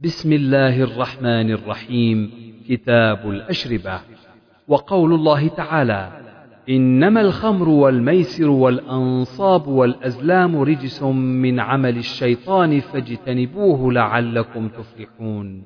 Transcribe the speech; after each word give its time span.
بسم 0.00 0.32
الله 0.32 0.82
الرحمن 0.82 1.50
الرحيم 1.50 2.30
كتاب 2.68 3.30
الأشربة. 3.30 4.00
وقول 4.68 5.12
الله 5.14 5.48
تعالى 5.48 6.10
إنما 6.68 7.20
الخمر 7.20 7.68
والميسر 7.68 8.50
والأنصاب 8.50 9.66
والأزلام 9.66 10.56
رجس 10.56 11.02
من 11.02 11.60
عمل 11.60 11.96
الشيطان 11.96 12.80
فاجتنبوه 12.80 13.92
لعلكم 13.92 14.68
تفلحون. 14.68 15.62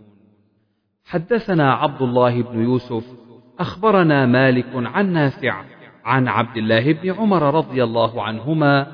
حدثنا 1.05 1.73
عبد 1.73 2.03
الله 2.03 2.43
بن 2.43 2.62
يوسف 2.62 3.05
أخبرنا 3.59 4.27
مالك 4.27 4.71
عن 4.75 5.12
نافع 5.12 5.64
عن 6.05 6.29
عبد 6.29 6.57
الله 6.57 6.93
بن 6.93 7.11
عمر 7.11 7.55
رضي 7.55 7.85
الله 7.85 8.23
عنهما 8.23 8.87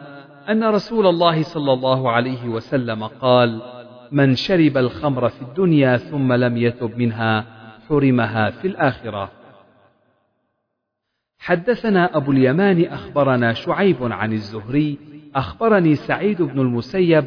أن 0.50 0.64
رسول 0.64 1.06
الله 1.06 1.42
صلى 1.42 1.72
الله 1.72 2.10
عليه 2.10 2.48
وسلم 2.48 3.04
قال 3.04 3.77
من 4.12 4.34
شرب 4.34 4.76
الخمر 4.76 5.28
في 5.28 5.42
الدنيا 5.42 5.96
ثم 5.96 6.32
لم 6.32 6.56
يتب 6.56 6.98
منها 6.98 7.44
حرمها 7.88 8.50
في 8.50 8.68
الآخرة. 8.68 9.30
حدثنا 11.38 12.16
أبو 12.16 12.32
اليمان 12.32 12.84
أخبرنا 12.84 13.52
شعيب 13.52 13.96
عن 14.00 14.32
الزهري 14.32 14.98
أخبرني 15.34 15.94
سعيد 15.94 16.42
بن 16.42 16.60
المسيب 16.60 17.24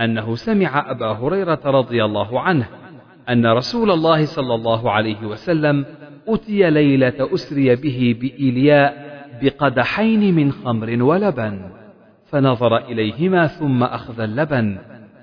أنه 0.00 0.34
سمع 0.34 0.90
أبا 0.90 1.06
هريرة 1.06 1.60
رضي 1.64 2.04
الله 2.04 2.40
عنه 2.40 2.66
أن 3.28 3.46
رسول 3.46 3.90
الله 3.90 4.24
صلى 4.24 4.54
الله 4.54 4.90
عليه 4.90 5.26
وسلم 5.26 5.86
أتي 6.28 6.70
ليلة 6.70 7.34
أسري 7.34 7.76
به 7.76 8.16
بإيلياء 8.20 9.10
بقدحين 9.42 10.34
من 10.34 10.52
خمر 10.52 11.02
ولبن 11.02 11.70
فنظر 12.26 12.76
إليهما 12.76 13.46
ثم 13.46 13.82
أخذ 13.82 14.20
اللبن 14.20 14.78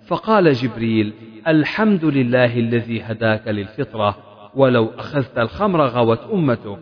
فقال 0.07 0.53
جبريل 0.53 1.13
الحمد 1.47 2.05
لله 2.05 2.59
الذي 2.59 3.01
هداك 3.01 3.47
للفطرة 3.47 4.17
ولو 4.55 4.85
أخذت 4.97 5.37
الخمر 5.37 5.85
غوت 5.85 6.19
أمتك. 6.33 6.79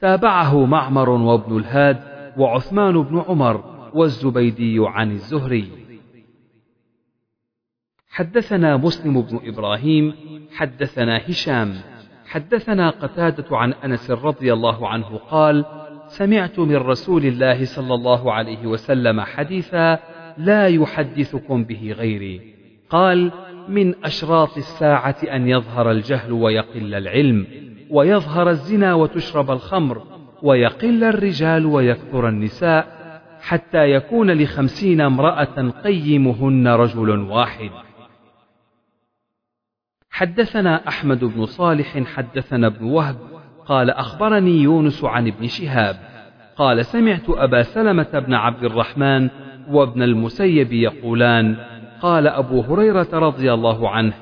تابعه 0.00 0.66
معمر 0.66 1.10
وابن 1.10 1.56
الهاد 1.56 2.00
وعثمان 2.36 3.02
بن 3.02 3.24
عمر 3.28 3.64
والزبيدي 3.94 4.76
عن 4.80 5.10
الزهري. 5.10 5.70
حدثنا 8.08 8.76
مسلم 8.76 9.22
بن 9.22 9.40
إبراهيم 9.44 10.14
حدثنا 10.52 11.30
هشام 11.30 11.74
حدثنا 12.26 12.90
قتادة 12.90 13.56
عن 13.56 13.72
أنس 13.72 14.10
رضي 14.10 14.52
الله 14.52 14.88
عنه 14.88 15.16
قال 15.16 15.64
سمعت 16.06 16.58
من 16.58 16.76
رسول 16.76 17.24
الله 17.24 17.64
صلى 17.64 17.94
الله 17.94 18.32
عليه 18.32 18.66
وسلم 18.66 19.20
حديثا 19.20 19.98
لا 20.38 20.68
يحدثكم 20.68 21.64
به 21.64 21.94
غيري. 21.98 22.54
قال 22.90 23.32
من 23.68 24.04
أشراط 24.04 24.56
الساعة 24.56 25.16
أن 25.32 25.48
يظهر 25.48 25.90
الجهل 25.90 26.32
ويقل 26.32 26.94
العلم 26.94 27.46
ويظهر 27.90 28.50
الزنا 28.50 28.94
وتشرب 28.94 29.50
الخمر 29.50 30.02
ويقل 30.42 31.04
الرجال 31.04 31.66
ويكثر 31.66 32.28
النساء 32.28 32.94
حتى 33.40 33.90
يكون 33.90 34.30
لخمسين 34.30 35.00
امرأة 35.00 35.70
قيمهن 35.84 36.68
رجل 36.68 37.10
واحد. 37.20 37.70
حدثنا 40.10 40.88
أحمد 40.88 41.24
بن 41.24 41.46
صالح 41.46 41.98
حدثنا 41.98 42.66
ابن 42.66 42.84
وهب 42.84 43.16
قال 43.66 43.90
أخبرني 43.90 44.62
يونس 44.62 45.04
عن 45.04 45.26
ابن 45.26 45.46
شهاب 45.46 45.96
قال 46.56 46.84
سمعت 46.84 47.28
أبا 47.28 47.62
سلمة 47.62 48.18
بن 48.26 48.34
عبد 48.34 48.64
الرحمن 48.64 49.30
وابن 49.70 50.02
المسيب 50.02 50.72
يقولان 50.72 51.56
قال 52.00 52.28
أبو 52.28 52.60
هريرة 52.60 53.08
رضي 53.12 53.52
الله 53.52 53.88
عنه 53.88 54.12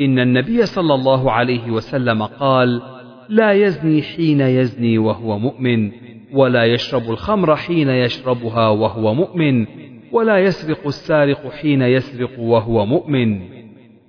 إن 0.00 0.18
النبي 0.18 0.66
صلى 0.66 0.94
الله 0.94 1.32
عليه 1.32 1.70
وسلم 1.70 2.22
قال 2.22 2.82
لا 3.28 3.52
يزني 3.52 4.02
حين 4.02 4.40
يزني 4.40 4.98
وهو 4.98 5.38
مؤمن 5.38 5.92
ولا 6.32 6.64
يشرب 6.64 7.10
الخمر 7.10 7.56
حين 7.56 7.88
يشربها 7.88 8.68
وهو 8.68 9.14
مؤمن 9.14 9.66
ولا 10.12 10.38
يسرق 10.38 10.86
السارق 10.86 11.50
حين 11.50 11.82
يسرق 11.82 12.38
وهو 12.38 12.86
مؤمن. 12.86 13.40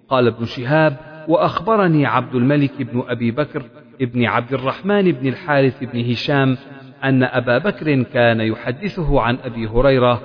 قال 0.10 0.28
ابن 0.28 0.46
شهاب 0.46 0.98
وأخبرني 1.28 2.06
عبد 2.06 2.36
الملك 2.36 2.82
بن 2.82 3.04
أبي 3.08 3.32
بكر 3.32 3.64
ابن 4.02 4.26
عبد 4.26 4.54
الرحمن 4.54 5.12
بن 5.12 5.28
الحارث 5.28 5.84
بن 5.84 6.12
هشام 6.12 6.58
أن 7.04 7.24
أبا 7.24 7.58
بكر 7.58 8.04
كان 8.04 8.42
يحدثه 8.42 9.22
عن 9.22 9.38
أبي 9.44 9.68
هريرة 9.68 10.22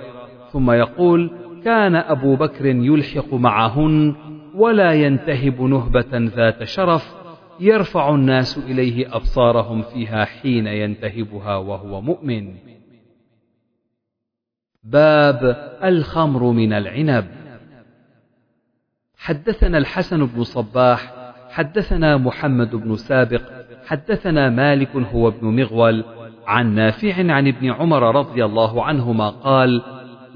ثم 0.55 0.71
يقول 0.71 1.31
كان 1.65 1.97
أبو 1.97 2.37
بكر 2.37 2.67
يلحق 2.67 3.35
معهن 3.35 4.15
ولا 4.55 4.93
ينتهب 4.93 5.63
نهبة 5.63 6.09
ذات 6.13 6.65
شرف 6.65 7.15
يرفع 7.61 8.15
الناس 8.15 8.59
إليه 8.59 9.17
أبصارهم 9.17 9.83
فيها 9.83 10.25
حين 10.25 10.67
ينتهبها 10.67 11.57
وهو 11.57 12.01
مؤمن. 12.01 12.55
باب 14.85 15.57
الخمر 15.85 16.43
من 16.51 16.73
العنب. 16.73 17.27
حدثنا 19.17 19.79
الحسن 19.79 20.27
بن 20.27 20.43
صباح 20.43 21.15
حدثنا 21.51 22.17
محمد 22.17 22.77
بن 22.77 22.97
سابق 22.97 23.43
حدثنا 23.87 24.51
مالك 24.51 24.97
هو 24.97 25.29
ابن 25.29 25.47
مغول 25.47 26.05
عن 26.47 26.75
نافع 26.75 27.33
عن 27.33 27.49
ابن 27.49 27.71
عمر 27.71 28.15
رضي 28.17 28.45
الله 28.45 28.85
عنهما 28.85 29.31
قال 29.31 29.83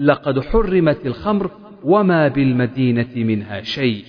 لقد 0.01 0.41
حرمت 0.41 1.07
الخمر 1.07 1.51
وما 1.85 2.29
بالمدينة 2.29 3.15
منها 3.17 3.63
شيء. 3.63 4.05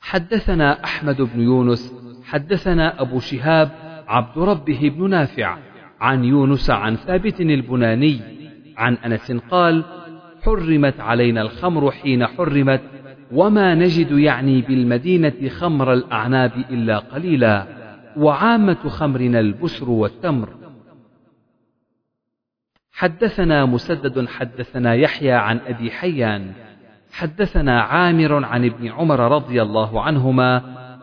حدثنا 0.00 0.84
أحمد 0.84 1.22
بن 1.22 1.40
يونس 1.40 1.94
حدثنا 2.24 3.00
أبو 3.00 3.20
شهاب 3.20 3.70
عبد 4.08 4.38
ربه 4.38 4.92
بن 4.96 5.10
نافع 5.10 5.58
عن 6.00 6.24
يونس 6.24 6.70
عن 6.70 6.96
ثابت 6.96 7.40
البناني 7.40 8.20
عن 8.76 8.94
أنس 8.94 9.32
قال 9.32 9.84
حرمت 10.42 11.00
علينا 11.00 11.42
الخمر 11.42 11.90
حين 11.90 12.26
حرمت 12.26 12.80
وما 13.32 13.74
نجد 13.74 14.10
يعني 14.10 14.60
بالمدينة 14.60 15.48
خمر 15.48 15.92
الأعناب 15.92 16.52
إلا 16.70 16.98
قليلا 16.98 17.66
وعامة 18.16 18.88
خمرنا 18.88 19.40
البسر 19.40 19.90
والتمر. 19.90 20.48
حدثنا 22.98 23.64
مسدد 23.64 24.28
حدثنا 24.28 24.94
يحيى 24.94 25.32
عن 25.32 25.58
أبي 25.66 25.90
حيان 25.90 26.52
حدثنا 27.12 27.82
عامر 27.82 28.44
عن 28.44 28.64
ابن 28.64 28.88
عمر 28.88 29.20
رضي 29.20 29.62
الله 29.62 30.02
عنهما 30.02 30.58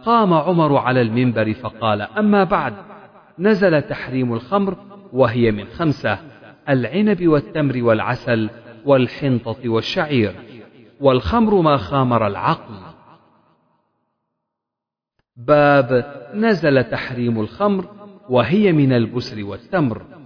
قام 0.06 0.34
عمر 0.34 0.78
على 0.78 1.02
المنبر 1.02 1.54
فقال 1.54 2.02
أما 2.02 2.44
بعد 2.44 2.74
نزل 3.40 3.82
تحريم 3.82 4.34
الخمر 4.34 4.78
وهي 5.14 5.52
من 5.52 5.66
خمسة 5.66 6.20
العنب 6.70 7.28
والتمر 7.28 7.84
والعسل 7.84 8.50
والحنطة 8.86 9.70
والشعير 9.70 10.36
والخمر 11.00 11.62
ما 11.62 11.78
خامر 11.78 12.28
العقل. 12.28 12.76
باب 15.38 16.14
نزل 16.34 16.84
تحريم 16.84 17.40
الخمر 17.40 17.86
وهي 18.30 18.72
من 18.72 18.94
البسر 18.94 19.44
والتمر. 19.44 20.25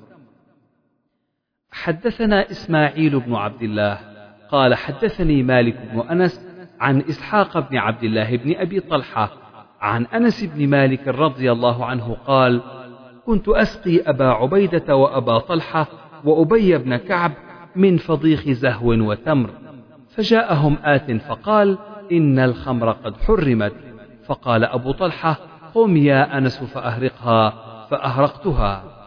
حدثنا 1.71 2.51
إسماعيل 2.51 3.19
بن 3.19 3.35
عبد 3.35 3.61
الله 3.61 3.99
قال 4.51 4.75
حدثني 4.75 5.43
مالك 5.43 5.77
بن 5.93 5.99
أنس 5.99 6.45
عن 6.79 7.01
إسحاق 7.01 7.69
بن 7.69 7.77
عبد 7.77 8.03
الله 8.03 8.37
بن 8.37 8.55
أبي 8.55 8.79
طلحة 8.79 9.31
عن 9.81 10.05
أنس 10.05 10.43
بن 10.43 10.67
مالك 10.67 11.07
رضي 11.07 11.51
الله 11.51 11.85
عنه 11.85 12.17
قال 12.27 12.61
كنت 13.25 13.49
أسقي 13.49 13.99
أبا 13.99 14.25
عبيدة 14.25 14.95
وأبا 14.95 15.39
طلحة 15.39 15.87
وأبي 16.25 16.77
بن 16.77 16.97
كعب 16.97 17.31
من 17.75 17.97
فضيخ 17.97 18.49
زهو 18.49 18.89
وتمر 18.89 19.49
فجاءهم 20.15 20.77
آت 20.83 21.11
فقال 21.11 21.77
إن 22.11 22.39
الخمر 22.39 22.91
قد 22.91 23.17
حرمت 23.17 23.73
فقال 24.25 24.63
أبو 24.63 24.91
طلحة 24.91 25.37
قم 25.75 25.97
يا 25.97 26.37
أنس 26.37 26.63
فأهرقها 26.63 27.53
فأهرقتها. 27.89 28.98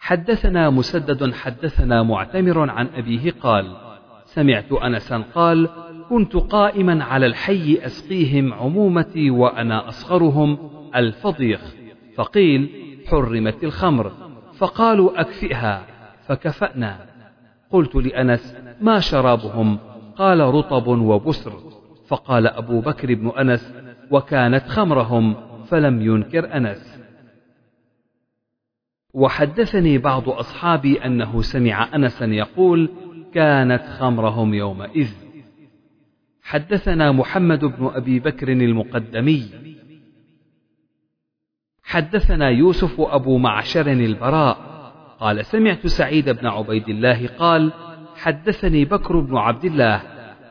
حدثنا 0.00 0.70
مسدد 0.70 1.34
حدثنا 1.34 2.02
معتمر 2.02 2.70
عن 2.70 2.88
أبيه 2.94 3.34
قال 3.42 3.76
سمعت 4.24 4.72
أنسا 4.72 5.24
قال 5.34 5.68
كنت 6.08 6.36
قائما 6.36 7.04
على 7.04 7.26
الحي 7.26 7.78
أسقيهم 7.86 8.52
عمومتي 8.52 9.30
وأنا 9.30 9.88
أصغرهم 9.88 10.58
الفضيخ. 10.96 11.60
فقيل 12.16 12.70
حرمت 13.06 13.64
الخمر. 13.64 14.12
فقالوا 14.58 15.20
أكفئها. 15.20 15.82
فكفأنا. 16.26 16.98
قلت 17.70 17.96
لأنس 17.96 18.56
ما 18.80 19.00
شرابهم؟ 19.00 19.78
قال 20.16 20.40
رطب 20.40 20.86
وبسر. 20.86 21.52
فقال 22.08 22.46
أبو 22.46 22.80
بكر 22.80 23.14
بن 23.14 23.28
أنس 23.28 23.74
وكانت 24.10 24.68
خمرهم 24.68 25.34
فلم 25.66 26.02
ينكر 26.02 26.56
أنس. 26.56 26.99
وحدثني 29.14 29.98
بعض 29.98 30.28
أصحابي 30.28 31.04
أنه 31.04 31.42
سمع 31.42 31.94
أنسا 31.94 32.24
يقول 32.24 32.90
كانت 33.34 33.82
خمرهم 33.82 34.54
يومئذ. 34.54 35.10
حدثنا 36.42 37.12
محمد 37.12 37.64
بن 37.64 37.90
أبي 37.94 38.20
بكر 38.20 38.52
المقدمي. 38.52 39.46
حدثنا 41.82 42.48
يوسف 42.48 43.00
أبو 43.00 43.38
معشر 43.38 43.86
البراء. 43.92 44.70
قال 45.20 45.46
سمعت 45.46 45.86
سعيد 45.86 46.30
بن 46.30 46.46
عبيد 46.46 46.88
الله 46.88 47.26
قال 47.26 47.72
حدثني 48.16 48.84
بكر 48.84 49.20
بن 49.20 49.36
عبد 49.36 49.64
الله 49.64 49.96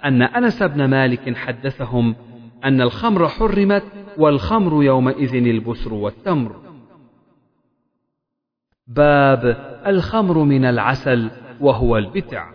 أن 0.05 0.21
أنس 0.21 0.63
بن 0.63 0.85
مالك 0.85 1.37
حدثهم 1.37 2.15
أن 2.63 2.81
الخمر 2.81 3.27
حرمت 3.27 3.83
والخمر 4.17 4.83
يومئذ 4.83 5.35
البسر 5.35 5.93
والتمر. 5.93 6.68
باب 8.89 9.57
الخمر 9.87 10.37
من 10.37 10.65
العسل 10.65 11.31
وهو 11.59 11.97
البتع. 11.97 12.51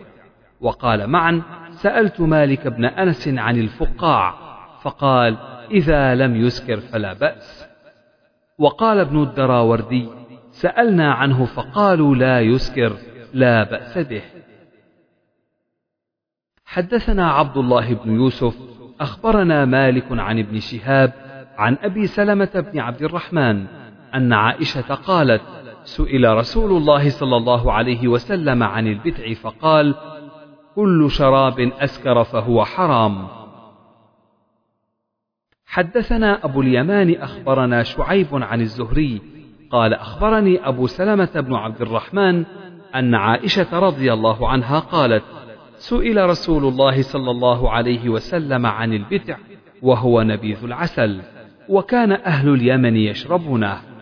وقال 0.61 1.07
معا 1.07 1.41
سألت 1.71 2.21
مالك 2.21 2.67
بن 2.67 2.85
أنس 2.85 3.27
عن 3.27 3.59
الفقاع 3.59 4.33
فقال 4.81 5.37
إذا 5.71 6.15
لم 6.15 6.35
يسكر 6.35 6.79
فلا 6.79 7.13
بأس. 7.13 7.67
وقال 8.57 8.99
ابن 8.99 9.23
الدراوردي 9.23 10.09
سألنا 10.51 11.13
عنه 11.13 11.45
فقالوا 11.45 12.15
لا 12.15 12.41
يسكر 12.41 12.93
لا 13.33 13.63
بأس 13.63 13.97
به. 13.97 14.21
حدثنا 16.65 17.31
عبد 17.31 17.57
الله 17.57 17.93
بن 17.93 18.15
يوسف 18.15 18.55
أخبرنا 19.01 19.65
مالك 19.65 20.05
عن 20.11 20.39
ابن 20.39 20.59
شهاب 20.59 21.13
عن 21.57 21.77
أبي 21.81 22.07
سلمة 22.07 22.65
بن 22.73 22.79
عبد 22.79 23.01
الرحمن 23.01 23.65
أن 24.15 24.33
عائشة 24.33 24.93
قالت 24.95 25.41
سئل 25.85 26.37
رسول 26.37 26.71
الله 26.71 27.09
صلى 27.09 27.37
الله 27.37 27.71
عليه 27.71 28.07
وسلم 28.07 28.63
عن 28.63 28.87
البدع 28.87 29.33
فقال 29.33 29.95
كل 30.75 31.11
شراب 31.11 31.59
أسكر 31.59 32.23
فهو 32.23 32.65
حرام. 32.65 33.27
حدثنا 35.65 36.45
أبو 36.45 36.61
اليمان 36.61 37.15
أخبرنا 37.15 37.83
شعيب 37.83 38.27
عن 38.31 38.61
الزهري 38.61 39.21
قال 39.71 39.93
أخبرني 39.93 40.67
أبو 40.67 40.87
سلمة 40.87 41.31
بن 41.35 41.53
عبد 41.53 41.81
الرحمن 41.81 42.45
أن 42.95 43.15
عائشة 43.15 43.79
رضي 43.79 44.13
الله 44.13 44.49
عنها 44.49 44.79
قالت 44.79 45.23
سئل 45.77 46.29
رسول 46.29 46.65
الله 46.65 47.01
صلى 47.01 47.31
الله 47.31 47.71
عليه 47.71 48.09
وسلم 48.09 48.65
عن 48.65 48.93
البدع 48.93 49.37
وهو 49.81 50.21
نبيذ 50.21 50.63
العسل 50.63 51.21
وكان 51.69 52.11
أهل 52.11 52.49
اليمن 52.49 52.95
يشربونه. 52.95 53.94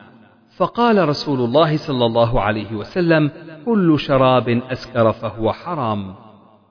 فقال 0.57 1.09
رسول 1.09 1.39
الله 1.39 1.77
صلى 1.77 2.05
الله 2.05 2.41
عليه 2.41 2.75
وسلم 2.75 3.31
كل 3.65 3.99
شراب 3.99 4.49
أسكر 4.49 5.11
فهو 5.11 5.53
حرام. 5.53 6.15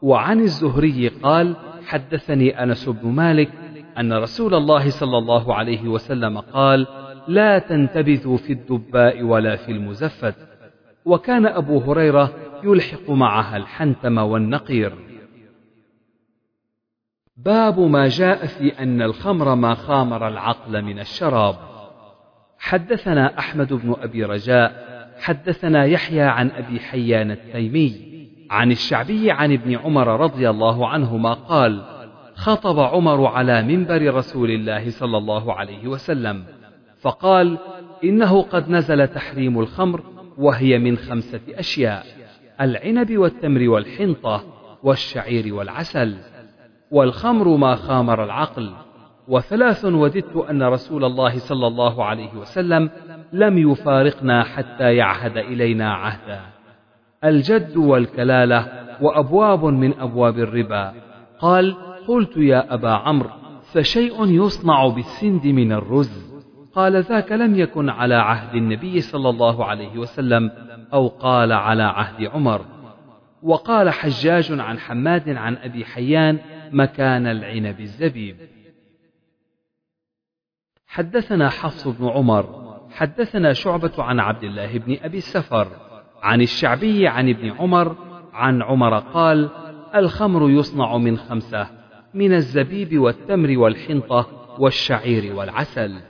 وعن 0.03 0.41
الزهري 0.41 1.09
قال 1.09 1.57
حدثني 1.87 2.63
أنس 2.63 2.89
بن 2.89 3.09
مالك 3.09 3.51
أن 3.99 4.13
رسول 4.13 4.55
الله 4.55 4.91
صلى 4.91 5.19
الله 5.19 5.55
عليه 5.55 5.89
وسلم 5.89 6.39
قال 6.39 6.87
لا 7.29 7.59
تنتبذوا 7.59 8.37
في 8.37 8.53
الدباء 8.53 9.23
ولا 9.23 9.57
في 9.57 9.73
المزفت. 9.73 10.35
وكان 11.05 11.47
أبو 11.47 11.79
هريرة 11.79 12.33
يلحق 12.65 13.11
معها 13.11 13.57
الحنتم 13.57 14.19
والنقير. 14.19 14.93
باب 17.37 17.81
ما 17.81 18.09
جاء 18.09 18.47
في 18.47 18.83
أن 18.83 19.03
الخمر 19.03 19.55
ما 19.55 19.75
خامر 19.75 20.29
العقل 20.29 20.83
من 20.83 20.99
الشراب. 20.99 21.72
حدثنا 22.63 23.39
أحمد 23.39 23.73
بن 23.73 23.97
أبي 24.03 24.25
رجاء 24.25 24.93
حدثنا 25.21 25.85
يحيى 25.85 26.23
عن 26.23 26.51
أبي 26.51 26.81
حيان 26.81 27.31
التيمي 27.31 28.13
عن 28.51 28.73
الشعبي 28.73 29.31
عن 29.31 29.53
ابن 29.53 29.77
عمر 29.77 30.21
رضي 30.21 30.51
الله 30.51 30.89
عنهما 30.89 31.33
قال 31.33 31.83
خطب 32.35 32.79
عمر 32.79 33.27
على 33.27 33.63
منبر 33.63 34.15
رسول 34.15 34.51
الله 34.51 34.91
صلى 34.91 35.19
الله 35.19 35.53
عليه 35.55 35.89
وسلم 35.89 36.45
فقال 37.01 37.59
إنه 38.05 38.43
قد 38.43 38.71
نزل 38.71 39.09
تحريم 39.09 39.61
الخمر 39.61 40.03
وهي 40.39 40.79
من 40.79 40.97
خمسة 40.97 41.41
أشياء 41.49 42.07
العنب 42.61 43.19
والتمر 43.19 43.69
والحنطة 43.69 44.45
والشعير 44.83 45.55
والعسل 45.55 46.17
والخمر 46.91 47.57
ما 47.57 47.75
خامر 47.75 48.25
العقل 48.25 48.73
وثلاث 49.29 49.85
وددت 49.85 50.37
أن 50.37 50.63
رسول 50.63 51.05
الله 51.05 51.39
صلى 51.39 51.67
الله 51.67 52.05
عليه 52.05 52.35
وسلم 52.35 52.91
لم 53.33 53.59
يفارقنا 53.59 54.43
حتى 54.45 54.95
يعهد 54.97 55.37
إلينا 55.37 55.95
عهدا. 55.95 56.41
الجد 57.25 57.77
والكلالة 57.77 58.69
وأبواب 59.01 59.65
من 59.65 60.01
أبواب 60.01 60.39
الربا. 60.39 60.95
قال 61.39 61.77
قلت 62.09 62.37
يا 62.37 62.75
أبا 62.75 62.91
عمرو 62.91 63.31
فشيء 63.73 64.27
يصنع 64.27 64.89
بالسند 64.89 65.47
من 65.47 65.73
الرز. 65.73 66.33
قال 66.75 67.03
ذاك 67.03 67.33
لم 67.33 67.59
يكن 67.59 67.89
على 67.89 68.15
عهد 68.15 68.55
النبي 68.55 69.01
صلى 69.01 69.31
الله 69.31 69.65
عليه 69.65 69.99
وسلم 69.99 70.51
أو 70.93 71.09
قال 71.09 71.53
على 71.53 71.83
عهد 71.83 72.25
عمر. 72.25 72.61
وقال 73.43 73.91
حجاج 73.91 74.61
عن 74.61 74.79
حماد 74.79 75.29
عن 75.29 75.57
أبي 75.57 75.85
حيان 75.85 76.39
مكان 76.73 77.27
العنب 77.27 77.81
الزبيب. 77.81 78.37
حدثنا 80.93 81.49
حفص 81.49 81.89
بن 81.89 82.09
عمر 82.09 82.63
حدثنا 82.91 83.53
شعبة 83.53 83.93
عن 83.99 84.21
عبد 84.21 84.45
الله 84.45 84.79
بن 84.79 84.97
أبي 85.03 85.19
السفر 85.19 85.69
عن 86.23 86.41
الشعبي 86.41 87.09
عن 87.09 87.29
ابن 87.29 87.51
عمر 87.51 87.97
عن 88.33 88.63
عمر 88.63 88.99
قال 88.99 89.51
الخمر 89.95 90.51
يصنع 90.51 90.99
من 90.99 91.17
خمسة 91.17 91.67
من 92.15 92.33
الزبيب 92.33 92.99
والتمر 92.99 93.59
والحنطة 93.59 94.57
والشعير 94.59 95.35
والعسل. 95.35 96.01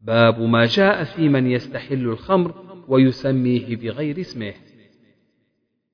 باب 0.00 0.40
ما 0.40 0.64
جاء 0.66 1.04
في 1.04 1.28
من 1.28 1.46
يستحل 1.46 2.08
الخمر 2.08 2.54
ويسميه 2.88 3.76
بغير 3.76 4.20
اسمه. 4.20 4.52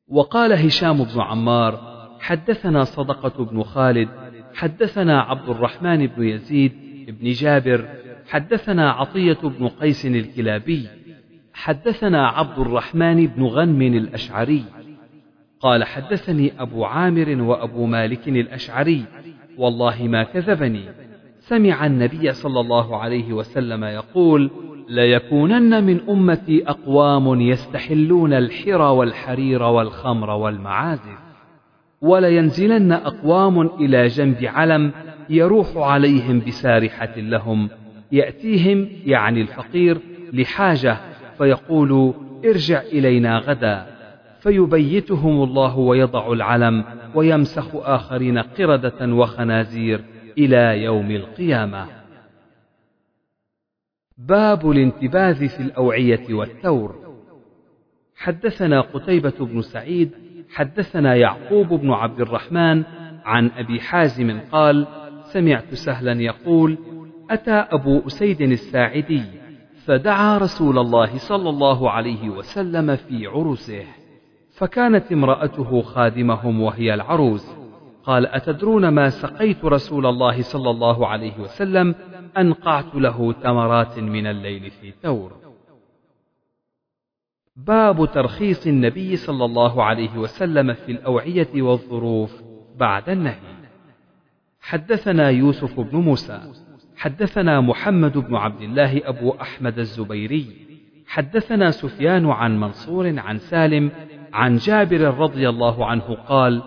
وقال 0.08 0.52
هشام 0.52 1.04
بن 1.04 1.20
عمار 1.20 1.96
حدثنا 2.20 2.84
صدقة 2.84 3.44
بن 3.44 3.62
خالد 3.62 4.25
حدثنا 4.56 5.20
عبد 5.20 5.49
الرحمن 5.49 6.06
بن 6.06 6.25
يزيد 6.25 6.73
بن 7.08 7.31
جابر 7.31 7.88
حدثنا 8.29 8.91
عطية 8.91 9.38
بن 9.43 9.69
قيس 9.69 10.06
الكلابي 10.06 10.88
حدثنا 11.55 12.29
عبد 12.29 12.58
الرحمن 12.58 13.26
بن 13.26 13.44
غنم 13.44 13.82
الأشعري 13.82 14.64
قال 15.61 15.85
حدثني 15.85 16.53
أبو 16.58 16.85
عامر 16.85 17.43
وأبو 17.43 17.87
مالك 17.87 18.29
الأشعري 18.29 19.05
والله 19.58 20.03
ما 20.03 20.22
كذبني 20.22 20.84
سمع 21.39 21.86
النبي 21.86 22.32
صلى 22.32 22.60
الله 22.60 22.96
عليه 22.96 23.32
وسلم 23.32 23.84
يقول 23.84 24.51
ليكونن 24.89 25.84
من 25.84 26.01
أمتي 26.08 26.69
أقوام 26.69 27.41
يستحلون 27.41 28.32
الحر 28.32 28.81
والحرير 28.81 29.63
والخمر 29.63 30.31
والمعازف. 30.31 31.25
ولينزلن 32.00 32.93
أقوام 32.93 33.60
إلى 33.60 34.06
جنب 34.06 34.44
علم 34.44 34.93
يروح 35.31 35.76
عليهم 35.76 36.41
بسارحة 36.41 37.15
لهم 37.17 37.69
يأتيهم 38.12 38.88
يعني 39.05 39.41
الفقير 39.41 39.98
لحاجة 40.32 40.96
فيقول 41.38 42.15
ارجع 42.44 42.81
إلينا 42.81 43.38
غدا. 43.38 43.86
فيبيتهم 44.41 45.43
الله 45.43 45.79
ويضع 45.79 46.32
العلم 46.32 46.84
ويمسخ 47.15 47.69
آخرين 47.74 48.38
قردة 48.38 49.15
وخنازير 49.15 50.05
إلى 50.38 50.82
يوم 50.82 51.10
القيامة. 51.10 51.86
باب 54.19 54.70
الانتباذ 54.70 55.48
في 55.48 55.60
الأوعية 55.60 56.34
والثور. 56.34 57.06
حدثنا 58.17 58.81
قتيبة 58.81 59.34
بن 59.41 59.62
سعيد 59.62 60.25
حدثنا 60.56 61.15
يعقوب 61.15 61.69
بن 61.69 61.91
عبد 61.91 62.20
الرحمن 62.20 62.82
عن 63.25 63.51
أبي 63.56 63.81
حازم 63.81 64.41
قال 64.53 64.86
سمعت 65.22 65.75
سهلا 65.75 66.22
يقول 66.22 66.79
أتى 67.31 67.51
أبو 67.51 68.06
أسيد 68.06 68.41
الساعدي 68.41 69.22
فدعا 69.84 70.39
رسول 70.39 70.79
الله 70.79 71.19
صلى 71.19 71.48
الله 71.48 71.91
عليه 71.91 72.29
وسلم 72.29 72.96
في 72.96 73.27
عرسه 73.27 73.84
فكانت 74.51 75.13
امرأته 75.13 75.82
خادمهم 75.82 76.60
وهي 76.60 76.94
العروس. 76.94 77.56
قال 78.05 78.27
أتدرون 78.27 78.89
ما 78.89 79.10
سقيت 79.10 79.65
رسول 79.65 80.06
الله 80.06 80.43
صلى 80.43 80.70
الله 80.70 81.06
عليه 81.06 81.39
وسلم؟ 81.39 81.94
أنقعت 82.39 82.94
له 82.94 83.32
تمرات 83.32 83.98
من 83.98 84.27
الليل 84.27 84.70
في 84.70 84.93
ثور 85.03 85.45
باب 87.56 88.13
ترخيص 88.13 88.67
النبي 88.67 89.17
صلى 89.17 89.44
الله 89.44 89.84
عليه 89.84 90.19
وسلم 90.19 90.72
في 90.72 90.93
الأوعية 90.93 91.63
والظروف 91.63 92.43
بعد 92.79 93.08
النهي. 93.08 93.56
حدثنا 94.60 95.31
يوسف 95.31 95.81
بن 95.81 95.98
موسى 95.98 96.41
حدثنا 96.96 97.60
محمد 97.60 98.19
بن 98.19 98.34
عبد 98.34 98.63
الله 98.63 99.01
أبو 99.05 99.31
أحمد 99.31 99.79
الزبيري 99.79 100.46
حدثنا 101.06 101.70
سفيان 101.70 102.27
عن 102.27 102.60
منصور 102.60 103.19
عن 103.19 103.39
سالم 103.39 103.91
عن 104.32 104.56
جابر 104.56 105.01
رضي 105.01 105.48
الله 105.48 105.86
عنه 105.86 106.17
قال 106.29 106.63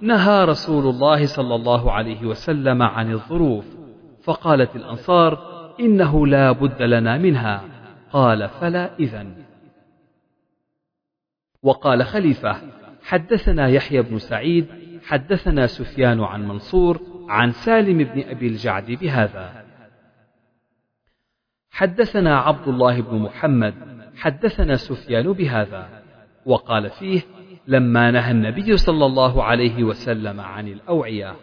نهى 0.00 0.44
رسول 0.44 0.86
الله 0.86 1.26
صلى 1.26 1.54
الله 1.54 1.92
عليه 1.92 2.26
وسلم 2.26 2.82
عن 2.82 3.12
الظروف 3.12 3.64
فقالت 4.22 4.76
الأنصار 4.76 5.38
إنه 5.80 6.26
لا 6.26 6.52
بد 6.52 6.82
لنا 6.82 7.18
منها. 7.18 7.62
قال 8.12 8.48
فلا 8.48 8.90
إذن. 9.00 9.34
وقال 11.62 12.04
خليفة 12.04 12.62
حدثنا 13.02 13.68
يحيى 13.68 14.02
بن 14.02 14.18
سعيد 14.18 14.66
حدثنا 15.04 15.66
سفيان 15.66 16.20
عن 16.20 16.48
منصور 16.48 17.00
عن 17.28 17.52
سالم 17.52 18.04
بن 18.04 18.22
أبي 18.28 18.46
الجعد 18.46 18.90
بهذا. 18.90 19.64
حدثنا 21.70 22.38
عبد 22.38 22.68
الله 22.68 23.00
بن 23.00 23.16
محمد 23.16 23.74
حدثنا 24.16 24.76
سفيان 24.76 25.32
بهذا. 25.32 26.02
وقال 26.46 26.90
فيه 26.90 27.22
لما 27.66 28.10
نهى 28.10 28.30
النبي 28.30 28.76
صلى 28.76 29.06
الله 29.06 29.44
عليه 29.44 29.84
وسلم 29.84 30.40
عن 30.40 30.68
الأوعية. 30.68 31.36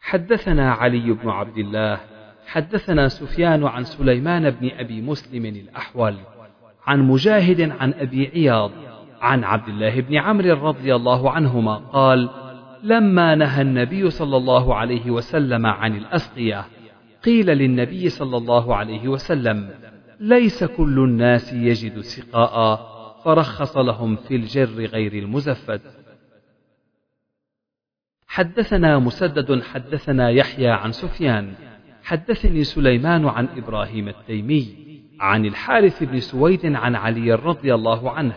حدثنا 0.00 0.72
علي 0.72 1.12
بن 1.12 1.28
عبد 1.28 1.58
الله 1.58 2.00
حدثنا 2.46 3.08
سفيان 3.08 3.64
عن 3.64 3.84
سليمان 3.84 4.50
بن 4.50 4.70
أبي 4.70 5.02
مسلم 5.02 5.46
الأحول. 5.46 6.16
عن 6.88 7.02
مجاهد 7.02 7.60
عن 7.60 7.92
أبي 7.92 8.26
عياض 8.26 8.70
عن 9.20 9.44
عبد 9.44 9.68
الله 9.68 10.00
بن 10.00 10.16
عمرو 10.16 10.68
رضي 10.68 10.94
الله 10.94 11.30
عنهما 11.30 11.76
قال 11.76 12.30
لما 12.82 13.34
نهى 13.34 13.62
النبي 13.62 14.10
صلى 14.10 14.36
الله 14.36 14.74
عليه 14.74 15.10
وسلم 15.10 15.66
عن 15.66 15.96
الأسقية 15.96 16.64
قيل 17.24 17.46
للنبي 17.46 18.08
صلى 18.08 18.36
الله 18.36 18.76
عليه 18.76 19.08
وسلم 19.08 19.70
ليس 20.20 20.64
كل 20.64 20.98
الناس 20.98 21.52
يجد 21.52 22.00
سقاء 22.00 22.88
فرخص 23.24 23.76
لهم 23.76 24.16
في 24.16 24.36
الجر 24.36 24.84
غير 24.84 25.12
المزفد 25.12 25.80
حدثنا 28.26 28.98
مسدد 28.98 29.62
حدثنا 29.62 30.30
يحيى 30.30 30.68
عن 30.68 30.92
سفيان 30.92 31.54
حدثني 32.02 32.64
سليمان 32.64 33.24
عن 33.24 33.48
إبراهيم 33.56 34.08
التيمي 34.08 34.88
عن 35.20 35.46
الحارث 35.46 36.02
بن 36.02 36.20
سويد 36.20 36.66
عن 36.66 36.94
علي 36.94 37.34
رضي 37.34 37.74
الله 37.74 38.10
عنه 38.10 38.34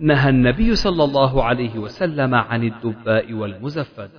نهى 0.00 0.30
النبي 0.30 0.74
صلى 0.74 1.04
الله 1.04 1.44
عليه 1.44 1.78
وسلم 1.78 2.34
عن 2.34 2.64
الدباء 2.64 3.32
والمزفد 3.32 4.10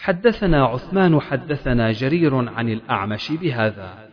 حدثنا 0.00 0.64
عثمان 0.64 1.20
حدثنا 1.20 1.92
جرير 1.92 2.34
عن 2.34 2.68
الأعمش 2.68 3.32
بهذا. 3.32 4.08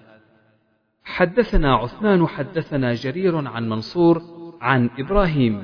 حدثنا 1.04 1.76
عثمان 1.76 2.28
حدثنا 2.28 2.94
جرير 2.94 3.48
عن 3.48 3.70
منصور 3.70 4.22
عن 4.62 4.90
إبراهيم. 5.00 5.64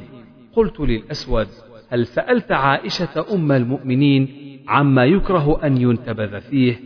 قلت 0.53 0.79
للأسود 0.79 1.47
هل 1.89 2.05
سألت 2.05 2.51
عائشة 2.51 3.25
أم 3.33 3.51
المؤمنين 3.51 4.27
عما 4.67 5.05
يكره 5.05 5.65
أن 5.65 5.77
ينتبذ 5.77 6.39
فيه؟ 6.41 6.79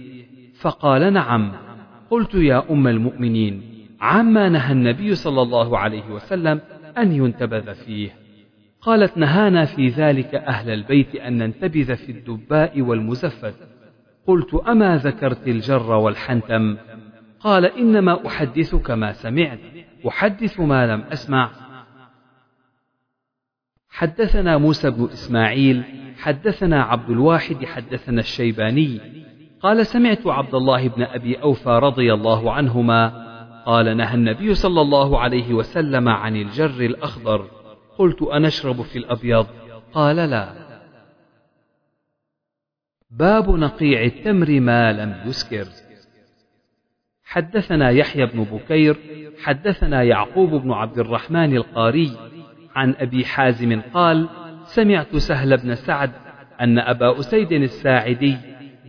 فقال 0.62 1.14
نعم. 1.14 1.67
قلت 2.10 2.36
يا 2.36 2.72
أم 2.72 2.88
المؤمنين 2.88 3.62
عما 4.02 4.50
نهى 4.50 4.72
النبي 4.72 5.16
صلى 5.16 5.42
الله 5.42 5.78
عليه 5.78 6.10
وسلم 6.10 6.62
أن 6.98 7.12
ينتبذ 7.12 7.74
فيه. 7.74 8.16
قالت 8.82 9.18
نهانا 9.18 9.66
في 9.66 9.88
ذلك 9.88 10.36
أهل 10.36 10.70
البيت 10.70 11.16
أن 11.16 11.38
ننتبذ 11.38 11.96
في 11.96 12.12
الدباء 12.12 12.82
والمزفت. 12.82 13.56
قلت 14.28 14.54
أما 14.54 14.98
ذكرت 14.98 15.48
الجر 15.48 15.92
والحنتم؟ 15.92 16.78
قال 17.40 17.66
إنما 17.66 18.28
أحدثك 18.28 18.92
ما 18.92 19.14
سمعت 19.14 19.60
أحدث 20.08 20.60
ما 20.60 20.88
لم 20.88 21.02
أسمع. 21.02 21.52
حدثنا 23.90 24.58
موسى 24.58 24.90
بن 24.90 25.04
إسماعيل 25.04 25.84
حدثنا 26.18 26.84
عبد 26.84 27.10
الواحد 27.10 27.66
حدثنا 27.66 28.20
الشيباني. 28.20 29.02
قال 29.62 29.86
سمعت 29.86 30.28
عبد 30.28 30.56
الله 30.56 30.88
بن 30.88 31.04
أبي 31.04 31.42
أوفى 31.42 31.70
رضي 31.70 32.14
الله 32.14 32.52
عنهما 32.52 33.28
قال 33.66 33.98
نهى 33.98 34.16
النبي 34.16 34.54
صلى 34.54 34.82
الله 34.82 35.20
عليه 35.20 35.54
وسلم 35.54 36.10
عن 36.10 36.36
الجر 36.36 36.86
الأخضر. 36.86 37.50
قلت 37.98 38.22
أنشرب 38.22 38.82
في 38.82 38.98
الأبيض؟ 38.98 39.48
قال 39.94 40.16
لا. 40.16 40.54
باب 43.12 43.50
نقيع 43.50 44.04
التمر 44.04 44.60
ما 44.60 44.94
لم 44.94 45.16
يسكر. 45.26 45.68
حدثنا 47.24 47.90
يحيى 47.90 48.26
بن 48.26 48.44
بكير 48.44 48.98
حدثنا 49.44 50.04
يعقوب 50.04 50.50
بن 50.50 50.72
عبد 50.72 51.00
الرحمن 51.00 51.58
القاري 51.58 52.12
عن 52.76 52.96
أبي 52.98 53.26
حازم 53.26 53.82
قال 53.94 54.30
سمعت 54.64 55.16
سهل 55.16 55.58
بن 55.58 55.76
سعد 55.76 56.12
أن 56.62 56.80
أبا 56.80 57.20
أسيد 57.20 57.52
الساعدي 57.52 58.38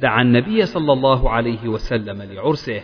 دعا 0.00 0.22
النبي 0.22 0.66
صلى 0.66 0.92
الله 0.92 1.30
عليه 1.30 1.68
وسلم 1.68 2.22
لعرسه 2.22 2.82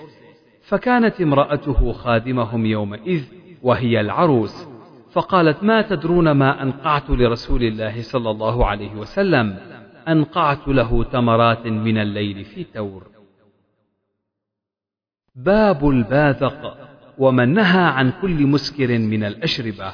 فكانت 0.62 1.21
امرأته 1.21 1.92
خادمهم 1.92 2.66
يومئذ 2.66 3.25
وهي 3.62 4.00
العروس 4.00 4.68
فقالت 5.12 5.62
ما 5.62 5.83
تدرون 5.83 6.30
ما 6.30 6.62
أنقعت 6.62 7.11
لرسول 7.11 7.62
الله 7.62 8.02
صلى 8.02 8.30
الله 8.30 8.66
عليه 8.66 8.94
وسلم؟ 8.94 9.59
أنقعت 10.09 10.68
له 10.68 11.04
تمرات 11.04 11.66
من 11.66 11.99
الليل 11.99 12.44
في 12.44 12.64
تور 12.64 13.06
باب 15.35 15.88
الباذق 15.88 16.76
ومن 17.18 17.54
نهى 17.54 17.83
عن 17.83 18.12
كل 18.23 18.47
مسكر 18.47 18.99
من 18.99 19.25
الأشربة 19.25 19.92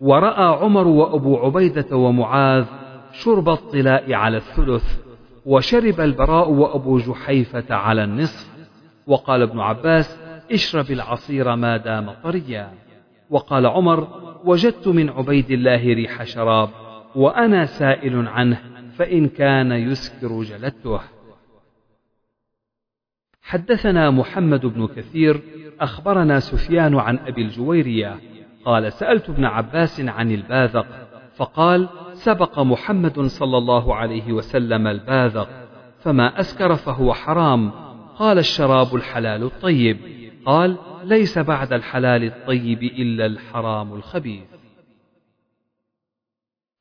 ورأى 0.00 0.58
عمر 0.64 0.86
وأبو 0.86 1.36
عبيدة 1.36 1.96
ومعاذ 1.96 2.64
شرب 3.12 3.48
الطلاء 3.48 4.12
على 4.12 4.36
الثلث 4.36 5.03
وشرب 5.46 6.00
البراء 6.00 6.50
وأبو 6.50 6.98
جحيفة 6.98 7.74
على 7.74 8.04
النصف. 8.04 8.54
وقال 9.06 9.42
ابن 9.42 9.60
عباس 9.60 10.18
اشرب 10.52 10.90
العصير 10.90 11.56
ما 11.56 11.76
دام 11.76 12.10
طريا. 12.10 12.72
وقال 13.30 13.66
عمر 13.66 14.08
وجدت 14.44 14.88
من 14.88 15.10
عبيد 15.10 15.50
الله 15.50 15.94
ريح 15.94 16.24
شراب 16.24 16.70
وأنا 17.14 17.66
سائل 17.66 18.28
عنه 18.28 18.60
فإن 18.98 19.28
كان 19.28 19.72
يسكر 19.72 20.42
جلدته. 20.42 21.00
حدثنا 23.42 24.10
محمد 24.10 24.66
بن 24.66 24.86
كثير 24.86 25.40
أخبرنا 25.80 26.40
سفيان 26.40 26.94
عن 26.94 27.18
أبي 27.18 27.42
الجويرية 27.42 28.20
قال 28.64 28.92
سألت 28.92 29.30
ابن 29.30 29.44
عباس 29.44 30.00
عن 30.00 30.30
الباذق 30.30 30.86
فقال 31.36 31.88
سبق 32.14 32.58
محمد 32.58 33.20
صلى 33.20 33.58
الله 33.58 33.94
عليه 33.94 34.32
وسلم 34.32 34.86
الباذق 34.86 35.48
فما 36.00 36.40
أسكر 36.40 36.74
فهو 36.74 37.14
حرام. 37.14 37.70
قال 38.18 38.38
الشراب 38.38 38.94
الحلال 38.94 39.42
الطيب. 39.42 39.98
قال 40.46 40.76
ليس 41.04 41.38
بعد 41.38 41.72
الحلال 41.72 42.24
الطيب 42.24 42.82
إلا 42.82 43.26
الحرام 43.26 43.94
الخبيث. 43.94 44.44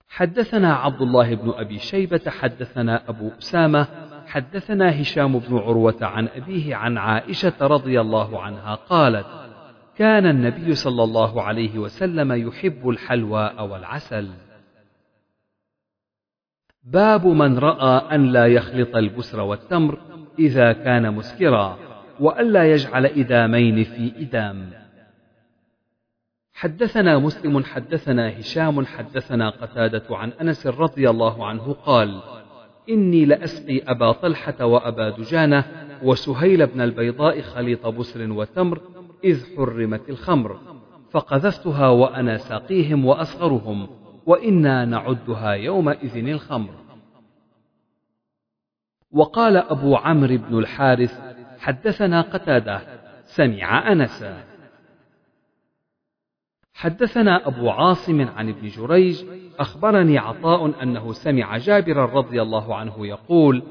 حدثنا 0.10 0.74
عبد 0.74 1.02
الله 1.02 1.36
بن 1.36 1.50
أبي 1.56 1.80
شيبة 1.80 2.22
حدثنا 2.28 3.10
أبو 3.10 3.32
أسامة 3.40 3.88
حدثنا 4.28 5.02
هشام 5.02 5.40
بن 5.40 5.58
عروة 5.58 5.98
عن 6.02 6.28
أبيه 6.28 6.76
عن 6.76 6.98
عائشة 6.98 7.54
رضي 7.62 8.02
الله 8.02 8.42
عنها 8.42 8.76
قالت: 8.76 9.26
كان 9.98 10.26
النبي 10.26 10.76
صلى 10.76 11.04
الله 11.04 11.42
عليه 11.42 11.80
وسلم 11.80 12.48
يحب 12.48 12.90
الحلوى 12.90 13.54
والعسل. 13.60 14.30
باب 16.84 17.28
من 17.28 17.60
رأى 17.60 18.16
أن 18.16 18.26
لا 18.26 18.48
يخلط 18.48 18.96
البسر 18.96 19.40
والتمر 19.40 19.98
إذا 20.40 20.74
كان 20.74 21.14
مسكرا، 21.14 21.78
وألا 22.20 22.72
يجعل 22.72 23.06
إدامين 23.06 23.84
في 23.84 24.12
إدام. 24.18 24.70
حدثنا 26.54 27.20
مسلم 27.20 27.64
حدثنا 27.64 28.40
هشام 28.40 28.86
حدثنا 28.86 29.50
قتادة 29.50 30.04
عن 30.10 30.30
أنس 30.42 30.68
رضي 30.68 31.10
الله 31.10 31.46
عنه 31.46 31.76
قال: 31.86 32.22
إني 32.90 33.26
لأسقي 33.26 33.82
أبا 33.88 34.12
طلحة 34.12 34.66
وأبا 34.66 35.10
دجانة 35.10 35.66
وسهيل 36.04 36.68
بن 36.68 36.82
البيضاء 36.82 37.42
خليط 37.42 37.88
بسر 37.88 38.32
وتمر 38.32 38.82
إذ 39.24 39.46
حرمت 39.58 40.10
الخمر 40.10 40.60
فقذفتها 41.12 41.88
وأنا 41.88 42.38
ساقيهم 42.38 43.06
وأصغرهم 43.06 44.03
وإنا 44.26 44.86
نعدها 44.86 45.52
يومئذ 45.52 46.28
الخمر. 46.28 46.74
وقال 49.12 49.58
أبو 49.58 49.96
عمرو 49.96 50.38
بن 50.38 50.60
الحارث 50.60 51.22
حدثنا 51.60 52.22
قتادة 52.22 52.82
سمع 53.24 53.92
أنسا 53.92 54.44
حدثنا 56.74 57.48
أبو 57.48 57.70
عاصم 57.70 58.22
عن 58.22 58.50
ابن 58.50 58.68
جريج 58.68 59.26
أخبرني 59.60 60.18
عطاء 60.18 60.84
أنه 60.84 61.14
سمع 61.14 61.58
جابرا 61.58 62.06
رضي 62.06 62.42
الله 62.42 62.76
عنه 62.76 63.08
يقول 63.08 63.64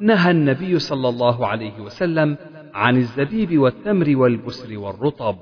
نهى 0.00 0.30
النبي 0.30 0.78
صلى 0.78 1.08
الله 1.08 1.46
عليه 1.46 1.80
وسلم 1.80 2.36
عن 2.74 2.96
الزبيب 2.96 3.58
والتمر 3.58 4.16
والبسر 4.16 4.78
والرطب. 4.78 5.36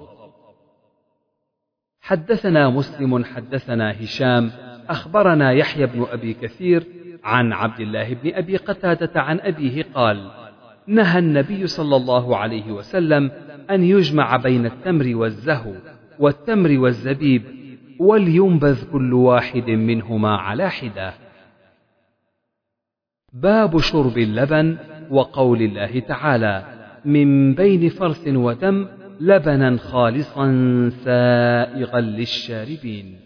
حدثنا 2.09 2.71
مسلم 2.71 3.25
حدثنا 3.25 4.03
هشام 4.03 4.51
أخبرنا 4.89 5.53
يحيى 5.53 5.87
بن 5.87 6.07
أبي 6.11 6.35
كثير 6.35 6.87
عن 7.25 7.53
عبد 7.53 7.81
الله 7.81 8.15
بن 8.15 8.35
أبي 8.35 8.57
قتادة 8.57 9.21
عن 9.21 9.41
أبيه 9.41 9.87
قال 9.95 10.31
نهى 10.87 11.19
النبي 11.19 11.67
صلى 11.67 11.97
الله 11.97 12.37
عليه 12.37 12.73
وسلم 12.73 13.31
أن 13.71 13.85
يجمع 13.85 14.37
بين 14.37 14.67
التمر 14.67 15.17
والزهو 15.17 15.73
والتمر 16.19 16.79
والزبيب 16.79 17.43
ولينبذ 17.99 18.91
كل 18.93 19.15
واحد 19.15 19.71
منهما 19.71 20.37
على 20.37 20.71
حدة. 20.71 21.15
باب 23.33 23.79
شرب 23.79 24.19
اللبن 24.19 24.77
وقول 25.11 25.63
الله 25.63 26.01
تعالى 26.01 26.65
من 27.05 27.55
بين 27.55 27.89
فرث 27.89 28.29
ودم 28.29 28.89
لبنا 29.21 29.77
خالصا 29.77 30.47
سائغا 31.05 32.01
للشاربين. 32.01 33.21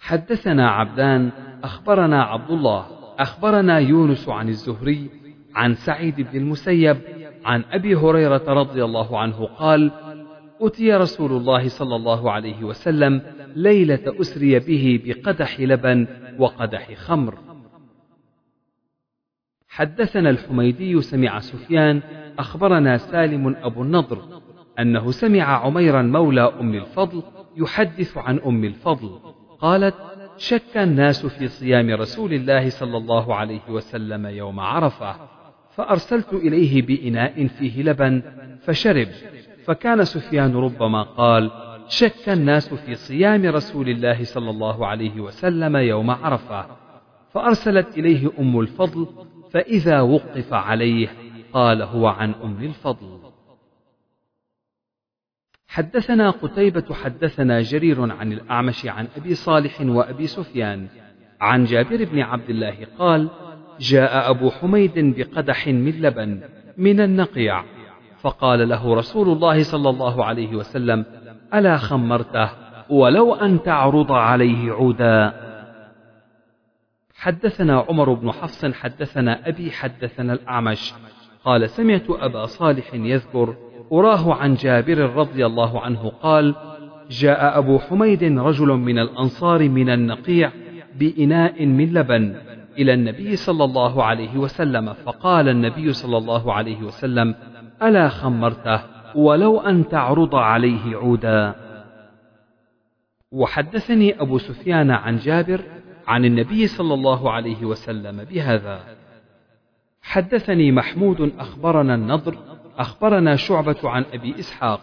حدثنا 0.00 0.70
عبدان 0.70 1.30
أخبرنا 1.64 2.22
عبد 2.22 2.50
الله 2.50 2.86
أخبرنا 3.18 3.78
يونس 3.78 4.28
عن 4.28 4.48
الزهري 4.48 5.10
عن 5.54 5.74
سعيد 5.74 6.20
بن 6.20 6.38
المسيب 6.38 6.96
عن 7.44 7.64
أبي 7.72 7.94
هريرة 7.94 8.44
رضي 8.48 8.84
الله 8.84 9.18
عنه 9.18 9.44
قال 9.46 9.90
اتي 10.60 10.92
رسول 10.94 11.32
الله 11.32 11.68
صلى 11.68 11.96
الله 11.96 12.30
عليه 12.30 12.64
وسلم 12.64 13.22
ليلة 13.56 14.20
أسري 14.20 14.58
به 14.58 15.00
بقدح 15.04 15.60
لبن 15.60 16.06
وقدح 16.38 16.94
خمر. 16.94 17.38
حدثنا 19.68 20.30
الحميدي 20.30 21.00
سمع 21.00 21.40
سفيان 21.40 22.02
أخبرنا 22.38 22.96
سالم 22.96 23.56
أبو 23.62 23.82
النضر 23.82 24.40
أنه 24.80 25.10
سمع 25.10 25.42
عميرا 25.42 26.02
مولى 26.02 26.52
أم 26.60 26.74
الفضل 26.74 27.22
يحدث 27.56 28.18
عن 28.18 28.38
أم 28.38 28.64
الفضل. 28.64 29.18
قالت 29.60 29.94
شك 30.36 30.76
الناس 30.76 31.26
في 31.26 31.48
صيام 31.48 31.90
رسول 31.90 32.32
الله 32.32 32.70
صلى 32.70 32.96
الله 32.96 33.34
عليه 33.34 33.60
وسلم 33.68 34.26
يوم 34.26 34.60
عرفة 34.60 35.16
فأرسلت 35.70 36.32
إليه 36.32 36.82
بإناء 36.82 37.46
فيه 37.46 37.82
لبن 37.82 38.22
فشرب. 38.62 39.08
فكان 39.64 40.04
سفيان 40.04 40.56
ربما 40.56 41.02
قال 41.02 41.50
شك 41.88 42.28
الناس 42.28 42.74
في 42.74 42.94
صيام 42.94 43.46
رسول 43.46 43.88
الله 43.88 44.24
صلى 44.24 44.50
الله 44.50 44.86
عليه 44.86 45.20
وسلم 45.20 45.76
يوم 45.76 46.10
عرفة. 46.10 46.66
فأرسلت 47.32 47.98
إليه 47.98 48.30
أم 48.38 48.60
الفضل 48.60 49.06
فإذا 49.50 50.00
وقف 50.00 50.52
عليه 50.52 51.08
قال 51.52 51.82
هو 51.82 52.06
عن 52.06 52.34
أم 52.44 52.64
الفضل. 52.64 53.19
حدثنا 55.70 56.30
قتيبة 56.30 56.94
حدثنا 56.94 57.60
جرير 57.60 58.12
عن 58.12 58.32
الأعمش 58.32 58.86
عن 58.86 59.08
أبي 59.16 59.34
صالح 59.34 59.80
وأبي 59.80 60.26
سفيان. 60.26 60.86
عن 61.40 61.64
جابر 61.64 62.04
بن 62.04 62.20
عبد 62.20 62.50
الله 62.50 62.76
قال 62.98 63.28
جاء 63.80 64.30
أبو 64.30 64.50
حميد 64.50 64.98
بقدح 64.98 65.68
من 65.68 65.90
لبن 65.90 66.40
من 66.76 67.00
النقيع. 67.00 67.64
فقال 68.20 68.68
له 68.68 68.94
رسول 68.94 69.28
الله 69.28 69.62
صلى 69.62 69.90
الله 69.90 70.24
عليه 70.24 70.56
وسلم 70.56 71.04
ألا 71.54 71.76
خمرته؟ 71.76 72.50
ولو 72.90 73.34
أن 73.34 73.62
تعرض 73.62 74.12
عليه 74.12 74.72
عودا. 74.72 75.32
حدثنا 77.14 77.80
عمر 77.88 78.12
بن 78.12 78.32
حفص 78.32 78.64
حدثنا 78.64 79.48
أبي 79.48 79.70
حدثنا 79.70 80.32
الأعمش. 80.32 80.94
قال 81.44 81.70
سمعت 81.70 82.06
أبا 82.10 82.46
صالح 82.46 82.94
يذكر 82.94 83.69
أراه 83.92 84.34
عن 84.34 84.54
جابر 84.54 84.98
رضي 84.98 85.46
الله 85.46 85.80
عنه 85.80 86.12
قال 86.22 86.54
جاء 87.10 87.58
أبو 87.58 87.78
حميد 87.78 88.38
رجل 88.38 88.66
من 88.66 88.98
الأنصار 88.98 89.68
من 89.68 89.90
النقيع 89.90 90.52
بإناء 90.98 91.66
من 91.66 91.92
لبن 91.92 92.36
إلى 92.78 92.94
النبي 92.94 93.36
صلى 93.36 93.64
الله 93.64 94.04
عليه 94.04 94.36
وسلم 94.36 94.92
فقال 94.92 95.48
النبي 95.48 95.92
صلى 95.92 96.18
الله 96.18 96.52
عليه 96.52 96.82
وسلم 96.82 97.34
ألا 97.82 98.08
خمرته؟ 98.08 98.80
ولو 99.14 99.60
أن 99.60 99.88
تعرض 99.88 100.34
عليه 100.34 100.96
عودا. 100.96 101.54
وحدثني 103.32 104.20
أبو 104.20 104.38
سفيان 104.38 104.90
عن 104.90 105.16
جابر 105.16 105.60
عن 106.06 106.24
النبي 106.24 106.66
صلى 106.66 106.94
الله 106.94 107.30
عليه 107.30 107.64
وسلم 107.64 108.24
بهذا. 108.24 108.80
حدثني 110.02 110.72
محمود 110.72 111.32
أخبرنا 111.38 111.94
النضر 111.94 112.36
أخبرنا 112.80 113.36
شعبة 113.36 113.76
عن 113.84 114.04
أبي 114.12 114.34
إسحاق. 114.38 114.80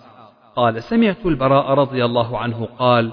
قال 0.56 0.84
سمعت 0.84 1.26
البراء 1.26 1.74
رضي 1.74 2.06
الله 2.06 2.38
عنه 2.38 2.68
قال 2.80 3.12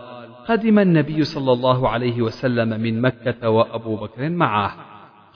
قدم 0.49 0.79
النبي 0.79 1.25
صلى 1.25 1.53
الله 1.53 1.88
عليه 1.88 2.23
وسلم 2.23 2.81
من 2.81 3.01
مكة 3.01 3.49
وأبو 3.49 3.97
بكر 3.97 4.31
معه. 4.31 4.75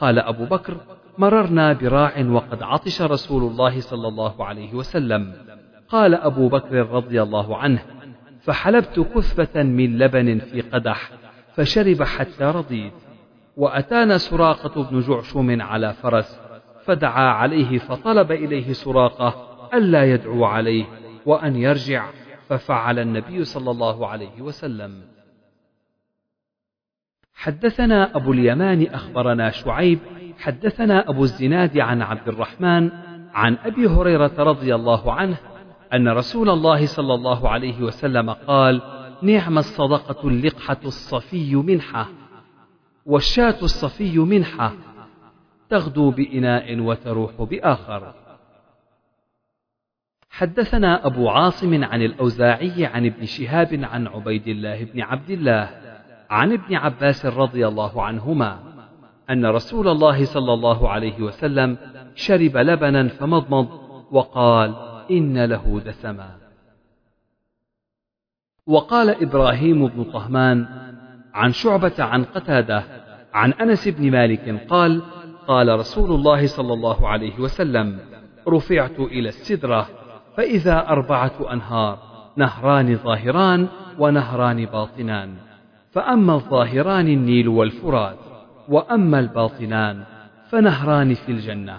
قال 0.01 0.19
أبو 0.19 0.45
بكر 0.45 0.77
مررنا 1.19 1.73
براع 1.73 2.27
وقد 2.31 2.63
عطش 2.63 3.03
رسول 3.03 3.43
الله 3.43 3.81
صلى 3.81 4.09
الله 4.09 4.45
عليه 4.45 4.75
وسلم. 4.75 5.33
قال 5.89 6.15
أبو 6.15 6.49
بكر 6.49 6.89
رضي 6.91 7.23
الله 7.23 7.57
عنه 7.57 7.83
فحلبت 8.41 9.01
كثبة 9.15 9.63
من 9.63 9.99
لبن 9.99 10.39
في 10.39 10.61
قدح 10.61 11.11
فشرب 11.55 12.03
حتى 12.03 12.45
رضيت. 12.45 12.93
وأتانا 13.57 14.19
سراقة 14.19 14.83
بن 14.83 15.01
جعشم 15.01 15.63
على 15.63 15.93
فرس 15.93 16.41
فدعا 16.89 17.29
عليه 17.31 17.79
فطلب 17.79 18.33
إليه 18.33 18.73
سراقة 18.73 19.59
ألا 19.75 20.05
يدعو 20.05 20.45
عليه 20.45 20.85
وأن 21.27 21.57
يرجع 21.57 22.11
ففعل 22.49 22.99
النبي 22.99 23.45
صلى 23.45 23.71
الله 23.71 24.07
عليه 24.07 24.41
وسلم. 24.41 25.03
حدثنا 27.35 28.17
أبو 28.17 28.33
اليمان 28.33 28.87
أخبرنا 28.87 29.51
شعيب 29.51 29.99
حدثنا 30.39 31.11
أبو 31.11 31.23
الزناد 31.23 31.79
عن 31.79 32.03
عبد 32.03 32.29
الرحمن 32.29 32.91
عن 33.35 33.57
أبي 33.65 33.87
هريرة 33.87 34.35
رضي 34.39 34.75
الله 34.75 35.13
عنه 35.13 35.37
أن 35.93 36.09
رسول 36.09 36.51
الله 36.51 36.87
صلى 36.87 37.15
الله 37.15 37.49
عليه 37.49 37.83
وسلم 37.83 38.31
قال 38.31 38.83
نعم 39.23 39.59
الصدقة 39.59 40.29
اللقحة 40.29 40.81
الصفي 40.85 41.55
منحة 41.55 42.09
والشاة 43.07 43.57
الصفي 43.63 44.19
منحة. 44.19 44.73
تغدو 45.71 46.11
بإناء 46.11 46.81
وتروح 46.81 47.43
بآخر. 47.43 48.15
حدثنا 50.31 51.07
أبو 51.07 51.29
عاصم 51.29 51.85
عن 51.85 52.03
الأوزاعي 52.03 52.87
عن 52.87 53.07
ابن 53.07 53.25
شهاب 53.25 53.81
عن 53.83 54.07
عبيد 54.07 54.49
الله 54.49 54.85
بن 54.85 55.01
عبد 55.01 55.31
الله 55.31 55.71
عن 56.31 56.53
ابن 56.53 56.75
عباس 56.75 57.27
رضي 57.27 57.69
الله 57.69 58.03
عنهما 58.03 58.59
أن 59.31 59.47
رسول 59.47 59.89
الله 59.89 60.25
صلى 60.25 60.53
الله 60.53 60.89
عليه 60.89 61.21
وسلم 61.21 61.77
شرب 62.15 62.57
لبنا 62.57 63.09
فمضمض 63.09 63.69
وقال 64.11 64.75
إن 65.11 65.45
له 65.45 65.81
دسما. 65.87 66.37
وقال 68.67 69.23
إبراهيم 69.23 69.87
بن 69.87 70.05
طهمان 70.05 70.67
عن 71.35 71.53
شعبة 71.53 71.95
عن 71.99 72.25
قتادة 72.25 72.85
عن 73.33 73.53
أنس 73.53 73.89
بن 73.89 74.11
مالك 74.11 74.67
قال 74.71 75.03
قال 75.49 75.79
رسول 75.79 76.11
الله 76.11 76.47
صلى 76.47 76.73
الله 76.73 77.09
عليه 77.09 77.39
وسلم 77.39 77.99
رفعت 78.49 79.01
إلى 79.01 79.29
السدرة 79.29 79.89
فإذا 80.37 80.89
أربعة 80.89 81.53
أنهار 81.53 81.99
نهران 82.37 82.97
ظاهران 82.97 83.69
ونهران 83.99 84.65
باطنان. 84.67 85.35
فأما 85.93 86.35
الظاهران 86.35 87.09
النيل 87.09 87.49
والفرات 87.49 88.19
وأما 88.69 89.19
الباطنان 89.19 90.05
فنهران 90.51 91.15
في 91.15 91.33
الجنة. 91.33 91.79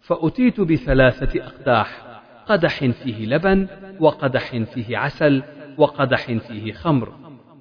فأتيت 0.00 0.60
بثلاثة 0.60 1.44
أقداح 1.44 2.20
قدح 2.48 2.78
فيه 2.78 3.26
لبن 3.26 3.66
وقدح 4.00 4.56
فيه 4.56 4.98
عسل 4.98 5.42
وقدح 5.76 6.32
فيه 6.32 6.72
خمر. 6.72 7.12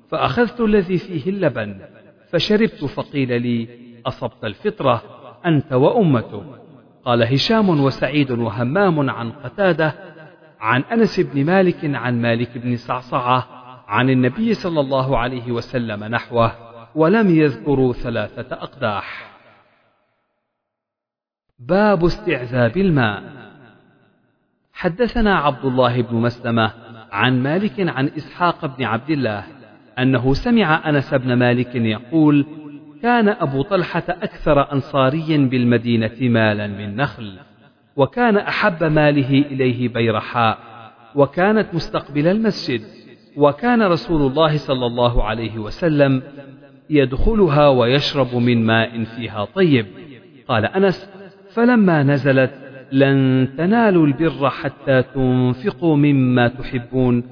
فأخذت 0.09 0.61
الذي 0.61 0.97
فيه 0.97 1.29
اللبن 1.29 1.81
فشربت 2.31 2.85
فقيل 2.85 3.41
لي 3.41 3.67
أصبت 4.05 4.45
الفطرة؟ 4.45 5.16
أنت 5.47 5.73
وأمته. 5.73 6.43
قال 7.05 7.23
هشام 7.23 7.69
وسعيد 7.69 8.31
وهمام 8.31 9.09
عن 9.09 9.31
قتادة 9.31 9.93
عن 10.59 10.81
أنس 10.81 11.19
بن 11.19 11.45
مالك 11.45 11.79
عن 11.83 12.21
مالك 12.21 12.57
بن 12.57 12.75
صعصعة 12.75 13.47
عن 13.87 14.09
النبي 14.09 14.53
صلى 14.53 14.79
الله 14.79 15.17
عليه 15.17 15.51
وسلم 15.51 16.03
نحوه 16.03 16.51
ولم 16.95 17.29
يذكروا 17.29 17.93
ثلاثة 17.93 18.55
أقداح. 18.55 19.31
باب 21.59 22.05
استعذاب 22.05 22.77
الماء. 22.77 23.23
حدثنا 24.73 25.35
عبد 25.35 25.65
الله 25.65 26.01
بن 26.01 26.15
مسلمة 26.15 26.73
عن 27.11 27.43
مالك 27.43 27.79
عن 27.79 28.07
إسحاق 28.07 28.65
بن 28.65 28.83
عبد 28.83 29.09
الله 29.09 29.43
أنه 29.99 30.33
سمع 30.33 30.89
أنس 30.89 31.13
بن 31.13 31.33
مالك 31.33 31.75
يقول 31.75 32.45
كان 33.01 33.29
أبو 33.29 33.61
طلحة 33.61 34.03
أكثر 34.09 34.73
أنصاري 34.73 35.37
بالمدينة 35.37 36.15
مالا 36.21 36.67
من 36.67 36.95
نخل 36.95 37.39
وكان 37.95 38.37
أحب 38.37 38.83
ماله 38.83 39.29
إليه 39.29 39.89
بيرحاء 39.89 40.57
وكانت 41.15 41.73
مستقبل 41.73 42.27
المسجد 42.27 42.81
وكان 43.37 43.83
رسول 43.83 44.31
الله 44.31 44.57
صلى 44.57 44.85
الله 44.85 45.23
عليه 45.23 45.59
وسلم 45.59 46.23
يدخلها 46.89 47.67
ويشرب 47.67 48.35
من 48.35 48.65
ماء 48.65 49.03
فيها 49.03 49.45
طيب. 49.45 49.85
قال 50.47 50.65
أنس 50.65 51.09
فلما 51.53 52.03
نزلت 52.03 52.51
لن 52.91 53.47
تنالوا 53.57 54.07
البر 54.07 54.49
حتى 54.49 55.01
تنفقوا 55.01 55.95
مما 55.95 56.47
تحبون. 56.47 57.23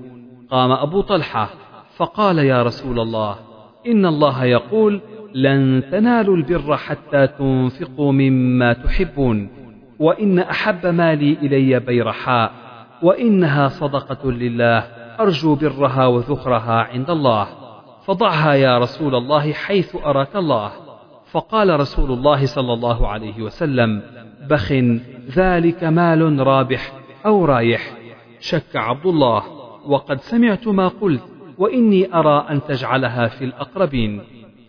قام 0.50 0.72
أبو 0.72 1.02
طلحة 1.02 1.50
فقال 1.98 2.40
يا 2.40 2.64
رسول 2.64 3.00
الله 3.00 3.36
إن 3.88 4.06
الله 4.06 4.46
يقول 4.46 5.02
لن 5.36 5.84
تنالوا 5.92 6.38
البر 6.38 6.78
حتى 6.78 7.28
تنفقوا 7.28 8.12
مما 8.12 8.74
تحبون. 8.74 9.50
وإن 10.00 10.40
أحب 10.40 10.86
مالي 10.86 11.34
إلي 11.34 11.80
بيرحاء 11.80 12.52
وإنها 13.02 13.68
صدقة 13.68 14.32
لله 14.32 14.80
أرجو 15.20 15.56
برها 15.56 16.06
وذخرها 16.06 16.84
عند 16.84 17.10
الله. 17.10 17.48
فضعها 18.06 18.54
يا 18.54 18.78
رسول 18.78 19.16
الله 19.16 19.54
حيث 19.54 19.96
أراك 19.96 20.36
الله. 20.36 20.72
فقال 21.32 21.80
رسول 21.80 22.12
الله 22.12 22.46
صلى 22.46 22.74
الله 22.74 23.08
عليه 23.08 23.42
وسلم 23.42 24.02
بخ 24.50 24.72
ذلك 25.36 25.84
مال 25.84 26.48
رابح 26.48 26.92
أو 27.26 27.46
رايح. 27.46 27.94
شك 28.40 28.76
عبد 28.76 29.06
الله 29.06 29.44
وقد 29.88 30.20
سمعت 30.20 30.68
ما 30.68 30.88
قلت 30.88 31.24
وإني 31.58 32.16
أرى 32.16 32.46
أن 32.50 32.62
تجعلها 32.64 33.28
في 33.28 33.46
الأقربين. 33.46 34.22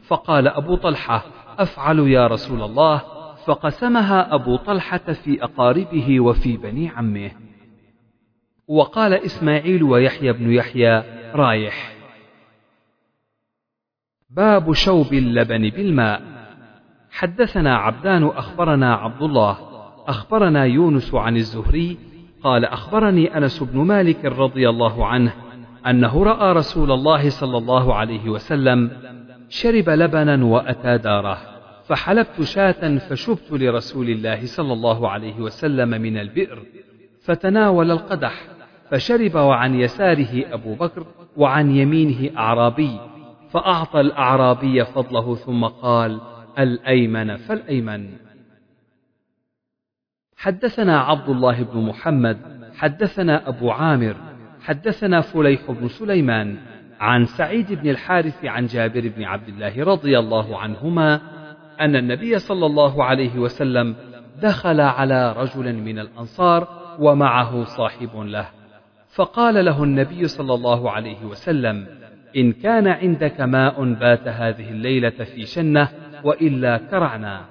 فقال 0.07 0.49
أبو 0.49 0.77
طلحة 0.77 1.25
أفعل 1.59 1.99
يا 1.99 2.27
رسول 2.27 2.63
الله 2.63 3.03
فقسمها 3.47 4.35
أبو 4.35 4.57
طلحة 4.57 5.13
في 5.13 5.45
أقاربه 5.45 6.21
وفي 6.21 6.57
بني 6.57 6.89
عمه. 6.89 7.31
وقال 8.69 9.13
إسماعيل 9.15 9.83
ويحيى 9.83 10.33
بن 10.33 10.53
يحيى 10.53 11.03
رايح. 11.35 11.97
باب 14.31 14.73
شوب 14.73 15.13
اللبن 15.13 15.71
بالماء. 15.71 16.23
حدثنا 17.11 17.77
عبدان 17.77 18.25
أخبرنا 18.25 18.95
عبد 18.95 19.23
الله 19.23 19.59
أخبرنا 20.09 20.65
يونس 20.65 21.15
عن 21.15 21.37
الزهري 21.37 21.99
قال 22.43 22.65
أخبرني 22.65 23.37
أنس 23.37 23.63
بن 23.63 23.79
مالك 23.79 24.25
رضي 24.25 24.69
الله 24.69 25.07
عنه 25.07 25.33
أنه 25.87 26.25
رأى 26.25 26.53
رسول 26.53 26.93
الله 26.93 27.31
صلى 27.31 27.59
الله 27.59 27.95
عليه 27.95 28.29
وسلم 28.29 28.91
شرب 29.49 29.89
لبنا 29.89 30.45
وأتى 30.45 30.99
داره 30.99 31.39
فحلبت 31.85 32.43
شاة 32.43 32.99
فشبت 32.99 33.53
لرسول 33.53 34.11
الله 34.11 34.47
صلى 34.47 34.73
الله 34.73 35.11
عليه 35.11 35.41
وسلم 35.41 35.89
من 35.89 36.19
البئر 36.19 36.63
فتناول 37.23 37.91
القدح 37.91 38.43
فشرب 38.91 39.35
وعن 39.35 39.75
يساره 39.75 40.55
أبو 40.55 40.75
بكر 40.75 41.07
وعن 41.37 41.77
يمينه 41.77 42.39
أعرابي 42.39 42.99
فأعطى 43.51 44.01
الأعرابي 44.01 44.85
فضله 44.85 45.35
ثم 45.35 45.65
قال 45.65 46.21
الأيمن 46.59 47.37
فالأيمن. 47.37 48.11
حدثنا 50.37 51.01
عبد 51.01 51.29
الله 51.29 51.63
بن 51.63 51.81
محمد 51.81 52.39
حدثنا 52.77 53.49
أبو 53.49 53.71
عامر 53.71 54.17
حدثنا 54.61 55.21
فليح 55.21 55.71
بن 55.71 55.89
سليمان 55.89 56.57
عن 57.01 57.25
سعيد 57.25 57.73
بن 57.73 57.91
الحارث 57.91 58.45
عن 58.45 58.67
جابر 58.67 59.13
بن 59.17 59.25
عبد 59.25 59.49
الله 59.49 59.85
رضي 59.85 60.19
الله 60.19 60.59
عنهما 60.59 61.21
أن 61.81 61.97
النبي 61.97 62.39
صلى 62.39 62.67
الله 62.67 63.05
عليه 63.05 63.39
وسلم 63.39 63.97
دخل 64.43 64.81
على 64.81 65.33
رجل 65.33 65.75
من 65.75 65.99
الأنصار 65.99 66.69
ومعه 66.99 67.65
صاحب 67.65 68.17
له. 68.17 68.47
فقال 69.15 69.65
له 69.65 69.85
النبي 69.85 70.29
صلى 70.29 70.55
الله 70.55 70.91
عليه 70.91 71.25
وسلم 71.25 71.87
إن 72.37 72.53
كان 72.53 72.87
عندك 72.87 73.41
ماء 73.41 73.95
بات 73.95 74.29
هذه 74.29 74.71
الليلة 74.71 75.25
في 75.35 75.43
شنة 75.43 75.89
وإلا 76.25 76.77
كرعنا. 76.77 77.45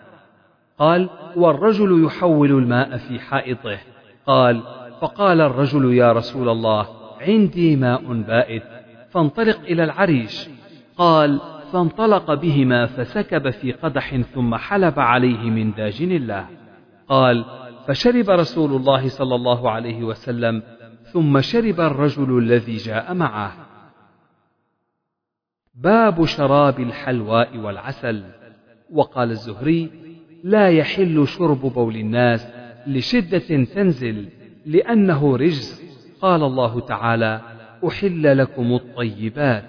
قال 0.79 1.09
والرجل 1.35 2.05
يحول 2.05 2.51
الماء 2.51 2.97
في 2.97 3.19
حائطه. 3.19 3.77
قال 4.25 4.61
فقال 5.01 5.41
الرجل 5.41 5.93
يا 5.93 6.11
رسول 6.11 6.49
الله 6.49 6.87
عندي 7.21 7.75
ماء 7.75 8.13
بائت 8.13 8.74
فانطلق 9.15 9.59
إلى 9.59 9.83
العريش. 9.83 10.49
قال 10.97 11.39
فانطلق 11.73 12.33
بهما 12.33 12.85
فسكب 12.85 13.49
في 13.49 13.71
قدح 13.71 14.21
ثم 14.21 14.55
حلب 14.55 14.99
عليه 14.99 15.49
من 15.49 15.73
داجن 15.73 16.11
الله. 16.11 16.47
قال 17.07 17.45
فشرب 17.87 18.29
رسول 18.29 18.75
الله 18.75 19.07
صلى 19.07 19.35
الله 19.35 19.71
عليه 19.71 20.03
وسلم 20.03 20.63
ثم 21.13 21.41
شرب 21.41 21.79
الرجل 21.79 22.37
الذي 22.37 22.75
جاء 22.75 23.13
معه. 23.13 23.51
باب 25.75 26.25
شراب 26.25 26.79
الحلواء 26.79 27.57
والعسل. 27.57 28.23
وقال 28.91 29.31
الزهري 29.31 29.89
لا 30.43 30.69
يحل 30.69 31.27
شرب 31.27 31.61
بول 31.61 31.95
الناس 31.95 32.47
لشدة 32.87 33.63
تنزل 33.63 34.29
لأنه 34.65 35.37
رجس 35.37 35.83
قال 36.21 36.43
الله 36.43 36.79
تعالى 36.79 37.54
أحل 37.87 38.37
لكم 38.37 38.73
الطيبات. 38.73 39.65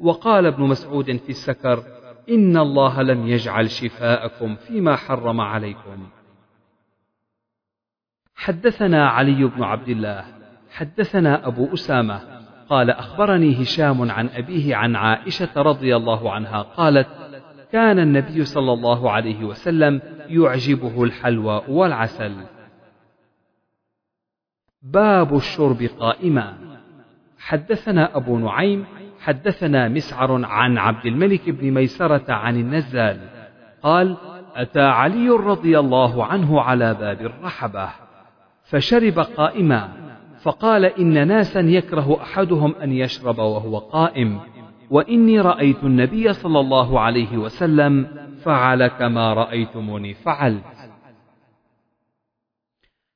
وقال 0.00 0.46
ابن 0.46 0.62
مسعود 0.62 1.16
في 1.16 1.28
السكر 1.28 1.82
إن 2.30 2.56
الله 2.56 3.02
لم 3.02 3.28
يجعل 3.28 3.70
شفاءكم 3.70 4.56
فيما 4.56 4.96
حرم 4.96 5.40
عليكم. 5.40 6.08
حدثنا 8.34 9.08
علي 9.08 9.44
بن 9.44 9.62
عبد 9.62 9.88
الله 9.88 10.24
حدثنا 10.70 11.46
أبو 11.46 11.74
أسامة 11.74 12.20
قال 12.68 12.90
أخبرني 12.90 13.62
هشام 13.62 14.10
عن 14.10 14.28
أبيه 14.28 14.76
عن 14.76 14.96
عائشة 14.96 15.62
رضي 15.62 15.96
الله 15.96 16.32
عنها 16.32 16.62
قالت 16.62 17.08
كان 17.72 17.98
النبي 17.98 18.44
صلى 18.44 18.72
الله 18.72 19.10
عليه 19.10 19.44
وسلم 19.44 20.00
يعجبه 20.28 21.04
الحلوى 21.04 21.62
والعسل. 21.68 22.34
باب 24.82 25.36
الشرب 25.36 25.82
قائما 25.82 26.67
حدثنا 27.38 28.16
أبو 28.16 28.38
نعيم 28.38 28.84
حدثنا 29.20 29.88
مسعر 29.88 30.44
عن 30.44 30.78
عبد 30.78 31.06
الملك 31.06 31.50
بن 31.50 31.70
ميسرة 31.70 32.32
عن 32.32 32.56
النزال 32.56 33.20
قال 33.82 34.16
أتى 34.54 34.80
علي 34.80 35.28
رضي 35.28 35.78
الله 35.78 36.24
عنه 36.24 36.60
على 36.60 36.94
باب 36.94 37.20
الرحبة 37.20 37.88
فشرب 38.64 39.18
قائما 39.18 39.88
فقال 40.42 40.84
إن 40.84 41.28
ناسا 41.28 41.60
يكره 41.60 42.22
أحدهم 42.22 42.74
أن 42.74 42.92
يشرب 42.92 43.38
وهو 43.38 43.78
قائم 43.78 44.40
وإني 44.90 45.40
رأيت 45.40 45.84
النبي 45.84 46.32
صلى 46.32 46.60
الله 46.60 47.00
عليه 47.00 47.36
وسلم 47.36 48.06
فعل 48.44 48.86
كما 48.86 49.34
رأيتموني 49.34 50.14
فعلت. 50.14 50.64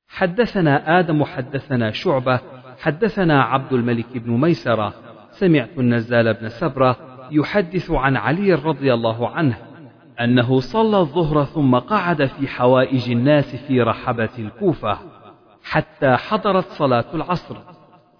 حدثنا 0.08 0.98
آدم 0.98 1.24
حدثنا 1.24 1.90
شعبة 1.90 2.40
حدثنا 2.82 3.42
عبد 3.42 3.72
الملك 3.72 4.18
بن 4.18 4.40
ميسرة 4.40 4.94
سمعت 5.30 5.78
النزال 5.78 6.34
بن 6.34 6.48
سبرة 6.48 6.96
يحدث 7.30 7.90
عن 7.90 8.16
علي 8.16 8.54
رضي 8.54 8.94
الله 8.94 9.28
عنه 9.28 9.58
أنه 10.20 10.60
صلى 10.60 10.98
الظهر 10.98 11.44
ثم 11.44 11.78
قعد 11.78 12.24
في 12.24 12.48
حوائج 12.48 13.10
الناس 13.10 13.56
في 13.56 13.82
رحبة 13.82 14.28
الكوفة 14.38 14.98
حتى 15.64 16.16
حضرت 16.16 16.64
صلاة 16.64 17.04
العصر 17.14 17.56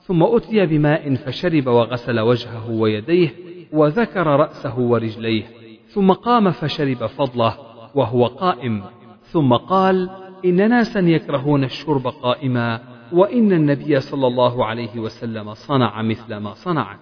ثم 0.01 0.22
أتي 0.22 0.66
بماء 0.66 1.14
فشرب 1.14 1.66
وغسل 1.66 2.20
وجهه 2.20 2.70
ويديه 2.70 3.31
وذكر 3.72 4.27
رأسه 4.27 4.79
ورجليه 4.79 5.44
ثم 5.88 6.12
قام 6.12 6.51
فشرب 6.51 7.07
فضله 7.07 7.57
وهو 7.94 8.27
قائم 8.27 8.85
ثم 9.22 9.55
قال 9.55 10.11
إن 10.44 10.68
ناسا 10.70 11.01
يكرهون 11.01 11.64
الشرب 11.64 12.07
قائما 12.07 12.91
وإن 13.12 13.53
النبي 13.53 14.01
صلى 14.01 14.27
الله 14.27 14.66
عليه 14.66 14.98
وسلم 14.98 15.55
صنع 15.55 16.03
مثل 16.03 16.37
ما 16.37 16.55
صنعت 16.55 16.98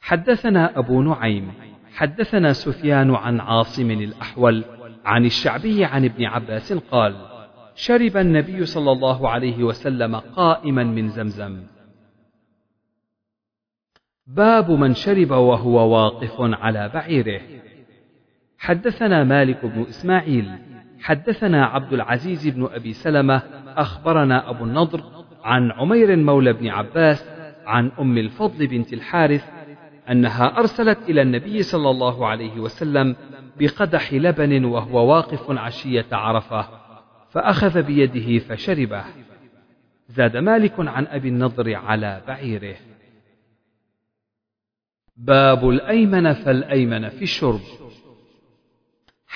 حدثنا 0.00 0.78
أبو 0.78 1.02
نعيم 1.02 1.52
حدثنا 1.94 2.52
سفيان 2.52 3.14
عن 3.14 3.40
عاصم 3.40 3.90
الأحول 3.90 4.64
عن 5.04 5.24
الشعبي 5.24 5.84
عن 5.84 6.04
ابن 6.04 6.24
عباس 6.24 6.72
قال 6.72 7.16
شرب 7.74 8.16
النبي 8.16 8.66
صلى 8.66 8.92
الله 8.92 9.28
عليه 9.28 9.64
وسلم 9.64 10.16
قائما 10.16 10.84
من 10.84 11.08
زمزم. 11.08 11.62
باب 14.26 14.70
من 14.70 14.94
شرب 14.94 15.30
وهو 15.30 15.94
واقف 15.94 16.34
على 16.38 16.88
بعيره. 16.94 17.40
حدثنا 18.58 19.24
مالك 19.24 19.66
بن 19.66 19.82
إسماعيل 19.82 20.69
حدثنا 21.00 21.66
عبد 21.66 21.92
العزيز 21.92 22.48
بن 22.48 22.68
أبي 22.72 22.92
سلمة 22.92 23.42
أخبرنا 23.76 24.50
أبو 24.50 24.64
النضر 24.64 25.04
عن 25.44 25.70
عمير 25.70 26.16
مولى 26.16 26.52
بن 26.52 26.68
عباس 26.68 27.28
عن 27.66 27.90
أم 28.00 28.18
الفضل 28.18 28.66
بنت 28.66 28.92
الحارث 28.92 29.44
أنها 30.10 30.58
أرسلت 30.58 30.98
إلى 31.08 31.22
النبي 31.22 31.62
صلى 31.62 31.90
الله 31.90 32.26
عليه 32.26 32.60
وسلم 32.60 33.16
بقدح 33.58 34.12
لبن 34.12 34.64
وهو 34.64 35.10
واقف 35.14 35.50
عشية 35.50 36.06
عرفة 36.12 36.68
فأخذ 37.30 37.82
بيده 37.82 38.38
فشربه. 38.38 39.04
زاد 40.08 40.36
مالك 40.36 40.74
عن 40.78 41.06
أبي 41.06 41.28
النضر 41.28 41.74
على 41.74 42.22
بعيره. 42.28 42.76
باب 45.16 45.68
الأيمن 45.68 46.32
فالأيمن 46.32 47.08
في 47.08 47.22
الشرب. 47.22 47.60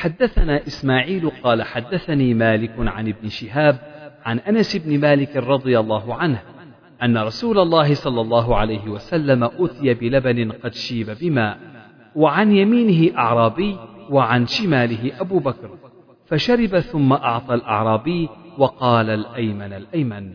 حدثنا 0.04 0.66
إسماعيل 0.66 1.30
قال 1.30 1.62
حدثني 1.62 2.34
مالك 2.34 2.74
عن 2.78 3.08
ابن 3.08 3.28
شهاب 3.28 3.78
عن 4.24 4.38
أنس 4.38 4.76
بن 4.76 5.00
مالك 5.00 5.36
رضي 5.36 5.78
الله 5.78 6.14
عنه 6.14 6.42
أن 7.02 7.18
رسول 7.18 7.58
الله 7.58 7.94
صلى 7.94 8.20
الله 8.20 8.56
عليه 8.56 8.88
وسلم 8.88 9.44
أتي 9.44 9.94
بلبن 9.94 10.52
قد 10.52 10.74
شيب 10.74 11.10
بماء 11.20 11.58
وعن 12.16 12.52
يمينه 12.52 13.18
أعرابي 13.18 13.76
وعن 14.10 14.46
شماله 14.46 15.20
أبو 15.20 15.38
بكر 15.38 15.78
فشرب 16.26 16.78
ثم 16.78 17.12
أعطى 17.12 17.54
الأعرابي 17.54 18.28
وقال 18.58 19.10
الأيمن 19.10 19.72
الأيمن. 19.72 20.32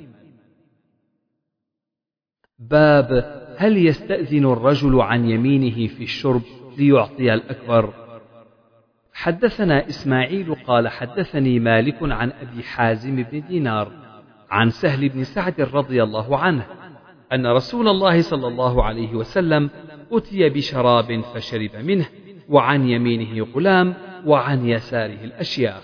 باب 2.60 3.10
هل 3.58 3.78
يستأذن 3.78 4.46
الرجل 4.46 5.02
عن 5.02 5.30
يمينه 5.30 5.88
في 5.88 6.04
الشرب 6.04 6.42
ليعطي 6.78 7.34
الأكبر؟ 7.34 8.09
حدثنا 9.20 9.88
إسماعيل 9.88 10.56
قال 10.68 10.88
حدثني 10.88 11.60
مالك 11.60 11.98
عن 12.02 12.32
أبي 12.42 12.64
حازم 12.64 13.24
بن 13.24 13.44
دينار 13.48 13.92
عن 14.52 14.70
سهل 14.70 15.10
بن 15.10 15.24
سعد 15.24 15.62
رضي 15.62 16.04
الله 16.04 16.38
عنه 16.38 16.66
أن 17.34 17.48
رسول 17.48 17.88
الله 17.88 18.22
صلى 18.22 18.48
الله 18.48 18.84
عليه 18.84 19.16
وسلم 19.16 19.70
أتي 20.12 20.50
بشراب 20.50 21.22
فشرب 21.22 21.76
منه 21.76 22.06
وعن 22.50 22.90
يمينه 22.90 23.48
غلام 23.56 23.94
وعن 24.26 24.66
يساره 24.66 25.24
الأشياخ. 25.24 25.84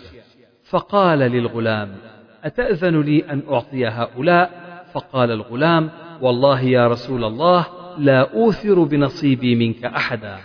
فقال 0.64 1.20
للغلام 1.20 1.96
أتأذن 2.44 3.02
لي 3.02 3.20
أن 3.20 3.44
أعطي 3.52 3.88
هؤلاء؟ 3.88 4.66
فقال 4.94 5.32
الغلام 5.32 5.90
والله 6.22 6.62
يا 6.62 6.88
رسول 6.88 7.24
الله 7.24 7.66
لا 7.98 8.34
أوثر 8.34 8.84
بنصيبي 8.84 9.56
منك 9.56 9.86
أحدا. 9.86 10.38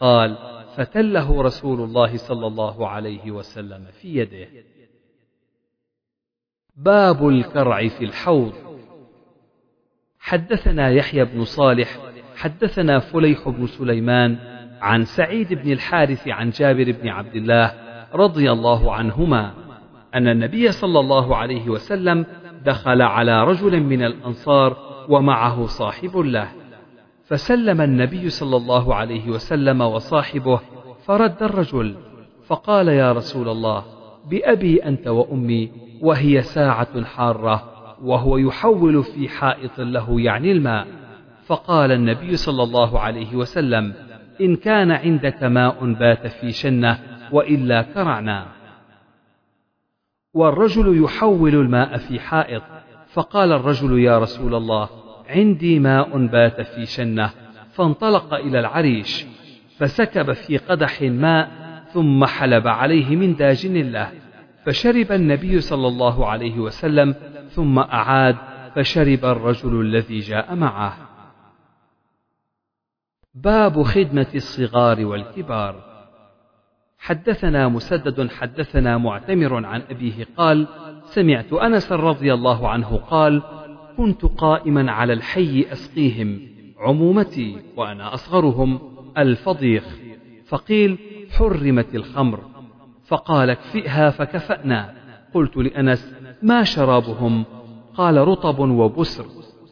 قال 0.00 0.36
فتله 0.76 1.42
رسول 1.42 1.80
الله 1.80 2.16
صلى 2.16 2.46
الله 2.46 2.88
عليه 2.88 3.30
وسلم 3.30 3.84
في 4.00 4.16
يده. 4.16 4.48
باب 6.76 7.28
الكرع 7.28 7.88
في 7.88 8.04
الحوض. 8.04 8.52
حدثنا 10.18 10.90
يحيى 10.90 11.24
بن 11.24 11.44
صالح 11.44 11.98
حدثنا 12.36 12.98
فليح 12.98 13.48
بن 13.48 13.66
سليمان 13.66 14.38
عن 14.80 15.04
سعيد 15.04 15.54
بن 15.54 15.72
الحارث 15.72 16.28
عن 16.28 16.50
جابر 16.50 16.92
بن 16.92 17.08
عبد 17.08 17.36
الله 17.36 17.74
رضي 18.14 18.52
الله 18.52 18.92
عنهما 18.92 19.54
أن 20.14 20.28
النبي 20.28 20.72
صلى 20.72 21.00
الله 21.00 21.36
عليه 21.36 21.68
وسلم 21.68 22.26
دخل 22.64 23.02
على 23.02 23.44
رجل 23.44 23.80
من 23.80 24.02
الأنصار 24.04 24.76
ومعه 25.08 25.66
صاحب 25.66 26.16
له. 26.16 26.61
فسلم 27.32 27.80
النبي 27.80 28.30
صلى 28.30 28.56
الله 28.56 28.94
عليه 28.94 29.30
وسلم 29.30 29.80
وصاحبه 29.80 30.60
فرد 31.06 31.42
الرجل 31.42 31.96
فقال 32.46 32.88
يا 32.88 33.12
رسول 33.12 33.48
الله 33.48 33.84
بأبي 34.30 34.84
أنت 34.84 35.06
وأمي 35.08 35.72
وهي 36.00 36.42
ساعة 36.42 37.04
حارة 37.04 37.72
وهو 38.02 38.36
يحول 38.36 39.04
في 39.04 39.28
حائط 39.28 39.80
له 39.80 40.20
يعني 40.20 40.52
الماء. 40.52 40.86
فقال 41.46 41.92
النبي 41.92 42.36
صلى 42.36 42.62
الله 42.62 43.00
عليه 43.00 43.36
وسلم 43.36 43.94
إن 44.40 44.56
كان 44.56 44.90
عندك 44.90 45.42
ماء 45.42 45.92
بات 45.92 46.26
في 46.26 46.52
شنة 46.52 46.98
وإلا 47.32 47.82
كرعنا 47.82 48.46
والرجل 50.34 51.04
يحول 51.04 51.54
الماء 51.54 51.96
في 51.96 52.20
حائط 52.20 52.62
فقال 53.12 53.52
الرجل 53.52 53.98
يا 53.98 54.18
رسول 54.18 54.54
الله 54.54 55.01
عندي 55.32 55.78
ماء 55.78 56.26
بات 56.26 56.60
في 56.60 56.86
شنة 56.86 57.30
فانطلق 57.72 58.34
إلى 58.34 58.60
العريش 58.60 59.26
فسكب 59.78 60.32
في 60.32 60.56
قدح 60.56 61.02
ماء 61.02 61.50
ثم 61.92 62.24
حلب 62.24 62.68
عليه 62.68 63.16
من 63.16 63.36
داجن 63.36 63.90
له 63.92 64.12
فشرب 64.64 65.12
النبي 65.12 65.60
صلى 65.60 65.88
الله 65.88 66.26
عليه 66.26 66.58
وسلم 66.58 67.14
ثم 67.50 67.78
أعاد 67.78 68.36
فشرب 68.74 69.24
الرجل 69.24 69.80
الذي 69.80 70.18
جاء 70.18 70.54
معه. 70.54 70.96
باب 73.34 73.82
خدمة 73.82 74.26
الصغار 74.34 75.06
والكبار. 75.06 75.92
حدثنا 76.98 77.68
مسدد 77.68 78.30
حدثنا 78.30 78.98
معتمر 78.98 79.66
عن 79.66 79.82
أبيه 79.90 80.26
قال 80.36 80.68
سمعت 81.04 81.52
أنس 81.52 81.92
رضي 81.92 82.34
الله 82.34 82.68
عنه 82.68 82.96
قال 82.96 83.42
كنت 83.96 84.24
قائما 84.24 84.92
على 84.92 85.12
الحي 85.12 85.66
أسقيهم 85.72 86.40
عمومتي 86.78 87.56
وأنا 87.76 88.14
أصغرهم 88.14 88.78
الفضيخ. 89.18 89.84
فقيل 90.46 90.98
حرمت 91.30 91.94
الخمر. 91.94 92.40
فقال 93.06 93.50
اكفئها 93.50 94.10
فكفأنا. 94.10 94.94
قلت 95.34 95.56
لأنس 95.56 96.14
ما 96.42 96.64
شرابهم؟ 96.64 97.44
قال 97.94 98.16
رطب 98.16 98.58
وبسر. 98.58 99.24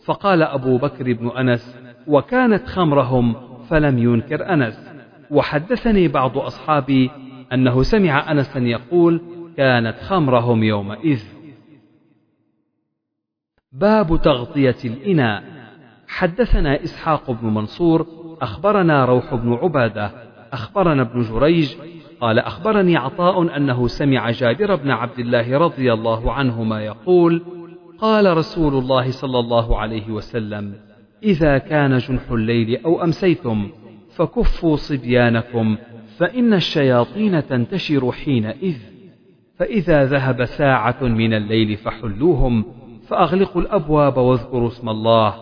فقال 0.04 0.42
أبو 0.42 0.78
بكر 0.78 1.12
بن 1.12 1.28
أنس 1.28 1.76
وكانت 2.06 2.66
خمرهم؟ 2.66 3.34
فلم 3.68 3.98
ينكر 3.98 4.52
أنس. 4.52 4.90
وحدثني 5.30 6.08
بعض 6.08 6.38
أصحابي 6.38 7.10
أنه 7.52 7.82
سمع 7.82 8.32
أنسا 8.32 8.58
يقول 8.58 9.20
كانت 9.56 9.96
خمرهم 9.96 10.62
يومئذ. 10.62 11.39
باب 13.72 14.20
تغطية 14.22 14.76
الإناء. 14.84 15.42
حدثنا 16.08 16.84
إسحاق 16.84 17.30
بن 17.30 17.54
منصور 17.54 18.06
أخبرنا 18.42 19.04
روح 19.04 19.34
بن 19.34 19.52
عبادة 19.52 20.10
أخبرنا 20.52 21.02
ابن 21.02 21.22
جريج 21.22 21.74
قال 22.20 22.38
أخبرني 22.38 22.96
عطاء 22.96 23.56
أنه 23.56 23.86
سمع 23.86 24.30
جابر 24.30 24.74
بن 24.74 24.90
عبد 24.90 25.18
الله 25.18 25.58
رضي 25.58 25.92
الله 25.92 26.32
عنهما 26.32 26.84
يقول 26.84 27.42
قال 27.98 28.36
رسول 28.36 28.74
الله 28.74 29.10
صلى 29.10 29.38
الله 29.38 29.78
عليه 29.78 30.10
وسلم 30.10 30.74
إذا 31.22 31.58
كان 31.58 31.98
جنح 31.98 32.30
الليل 32.30 32.84
أو 32.84 33.04
أمسيتم 33.04 33.70
فكفوا 34.16 34.76
صبيانكم 34.76 35.76
فإن 36.18 36.54
الشياطين 36.54 37.46
تنتشر 37.46 38.12
حينئذ 38.12 38.76
فإذا 39.56 40.04
ذهب 40.04 40.44
ساعة 40.44 41.02
من 41.02 41.34
الليل 41.34 41.76
فحلوهم 41.76 42.64
فأغلقوا 43.10 43.62
الأبواب 43.62 44.16
واذكروا 44.16 44.68
اسم 44.68 44.88
الله 44.88 45.34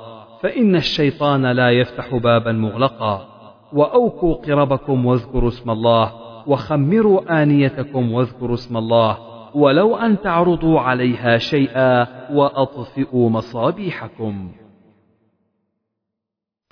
فإن 0.43 0.77
الشيطان 0.77 1.47
لا 1.47 1.71
يفتح 1.71 2.15
بابا 2.15 2.53
مغلقا. 2.53 3.29
وأوكوا 3.73 4.35
قربكم 4.35 5.07
واذكروا 5.07 5.49
اسم 5.49 5.71
الله 5.71 6.13
وخمروا 6.47 7.43
آنيتكم 7.43 8.13
واذكروا 8.13 8.55
اسم 8.55 8.77
الله. 8.77 9.19
ولو 9.55 9.97
أن 9.97 10.21
تعرضوا 10.21 10.81
عليها 10.81 11.39
شيئا 11.39 12.07
وأطفئوا 12.33 13.31
مصابيحكم. 13.31 14.53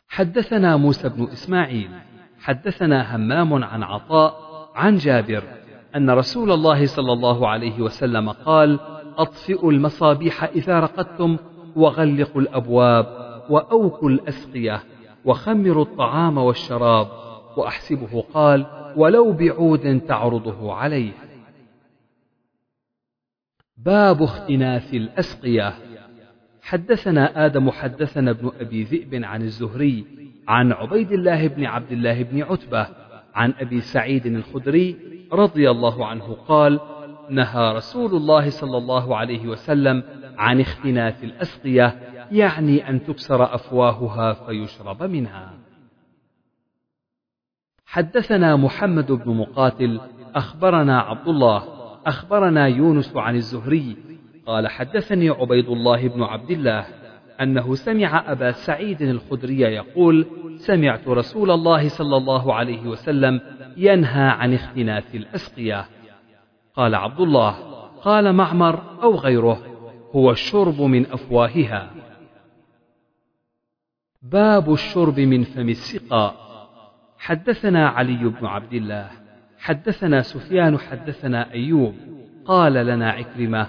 حدثنا 0.09 0.77
موسى 0.77 1.09
بن 1.09 1.25
إسماعيل 1.25 1.91
حدثنا 2.41 3.17
همام 3.17 3.65
عن 3.65 3.83
عطاء 3.83 4.35
عن 4.75 4.97
جابر 4.97 5.43
أن 5.97 6.11
رسول 6.11 6.53
الله 6.53 6.87
صلى 6.87 7.13
الله 7.13 7.49
عليه 7.49 7.81
وسلم 7.81 8.31
قال 8.31 8.79
أطفئوا 9.19 9.73
المصابيح 9.73 10.45
إذا 10.45 10.81
رقدتم 10.81 11.37
وغلقوا 11.77 12.41
الأبواب 12.41 13.07
وأوكوا 13.51 14.11
الأسقية 14.11 14.83
وخمروا 15.25 15.85
الطعام 15.85 16.39
والشراب. 16.39 17.09
وأحسبه 17.57 18.25
قال 18.35 18.67
ولو 18.97 19.33
بعود 19.33 20.01
تعرضه 20.09 20.75
عليه. 20.75 21.13
باب 23.77 24.23
اختناث 24.23 24.95
الأسقية 24.95 25.75
حدثنا 26.63 27.47
آدم 27.47 27.71
حدثنا 27.71 28.31
ابن 28.31 28.51
أبي 28.61 28.83
ذئب 28.83 29.25
عن 29.25 29.43
الزهري 29.43 30.05
عن 30.49 30.73
عبيد 30.73 31.13
الله 31.13 31.49
بن 31.49 31.65
عبد 31.65 31.93
الله 31.93 32.23
بن 32.23 32.43
عتبة 32.43 32.89
عن 33.35 33.55
أبي 33.61 33.81
سعيد 33.81 34.27
الخدري 34.27 34.97
رضي 35.33 35.71
الله 35.71 36.07
عنه 36.07 36.33
قال 36.49 36.81
نهى 37.31 37.73
رسول 37.73 38.15
الله 38.15 38.51
صلى 38.51 38.79
الله 38.79 39.17
عليه 39.17 39.49
وسلم 39.49 40.03
عن 40.39 40.61
اختناث 40.61 41.25
الأسقية 41.25 42.01
يعني 42.33 42.89
أن 42.89 43.05
تكسر 43.05 43.55
أفواهها 43.55 44.33
فيشرب 44.33 45.03
منها. 45.03 45.55
حدثنا 47.87 48.57
محمد 48.57 49.13
بن 49.13 49.31
مقاتل 49.37 50.01
أخبرنا 50.35 51.01
عبد 51.01 51.29
الله 51.29 51.63
أخبرنا 52.07 52.67
يونس 52.67 53.17
عن 53.17 53.37
الزهري 53.37 53.97
قال 54.47 54.69
حدثني 54.69 55.29
عبيد 55.29 55.69
الله 55.69 56.09
بن 56.09 56.23
عبد 56.23 56.51
الله 56.51 56.87
أنه 57.41 57.75
سمع 57.75 58.33
أبا 58.33 58.53
سعيد 58.53 59.03
الخدري 59.03 59.61
يقول 59.61 60.27
سمعت 60.57 61.09
رسول 61.09 61.51
الله 61.51 61.89
صلى 61.89 62.17
الله 62.17 62.55
عليه 62.55 62.87
وسلم 62.87 63.41
ينهى 63.77 64.29
عن 64.29 64.55
اختناث 64.55 65.15
الأسقية. 65.15 65.87
قال 66.77 66.95
عبد 66.95 67.21
الله 67.21 67.53
قال 68.03 68.33
معمر 68.33 68.83
أو 69.03 69.15
غيره 69.15 69.59
هو 70.15 70.31
الشرب 70.31 70.81
من 70.81 71.07
أفواهها. 71.07 71.91
باب 74.23 74.73
الشرب 74.73 75.21
من 75.21 75.43
فم 75.45 75.69
السقاء. 75.69 76.35
حدثنا 77.19 77.89
علي 77.89 78.25
بن 78.25 78.47
عبد 78.47 78.73
الله 78.73 79.11
حدثنا 79.59 80.23
سفيان 80.23 80.79
حدثنا 80.79 81.53
أيوب. 81.53 81.95
قال 82.45 82.73
لنا 82.73 83.11
عكرمة 83.11 83.67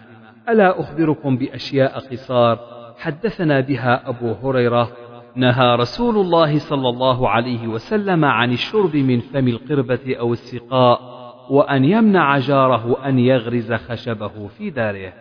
ألا 0.50 0.80
أخبركم 0.80 1.38
بأشياء 1.38 2.00
قصار؟ 2.00 2.60
حدثنا 2.98 3.60
بها 3.60 4.10
أبو 4.10 4.32
هريرة 4.32 4.91
نهى 5.36 5.76
رسول 5.76 6.17
الله 6.17 6.60
صلى 6.60 6.89
الله 6.89 7.30
عليه 7.30 7.67
وسلم 7.67 8.26
عن 8.26 8.52
الشرب 8.52 8.96
من 8.96 9.20
فم 9.20 9.48
القربة 9.48 10.15
أو 10.20 10.34
السقاء. 10.34 11.27
وأن 11.50 11.86
يمنع 11.86 12.38
جاره 12.38 13.08
أن 13.08 13.20
يغرز 13.20 13.74
خشبه 13.74 14.48
في 14.48 14.70
داره. 14.70 15.14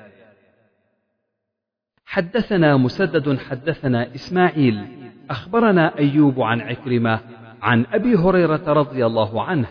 حدثنا 2.05 2.77
مسدد 2.77 3.39
حدثنا 3.39 4.15
إسماعيل. 4.15 4.87
أخبرنا 5.31 5.99
أيوب 5.99 6.41
عن 6.41 6.61
عكرمة 6.61 7.21
عن 7.62 7.87
أبي 7.93 8.15
هريرة 8.15 8.73
رضي 8.73 9.07
الله 9.07 9.43
عنه. 9.43 9.69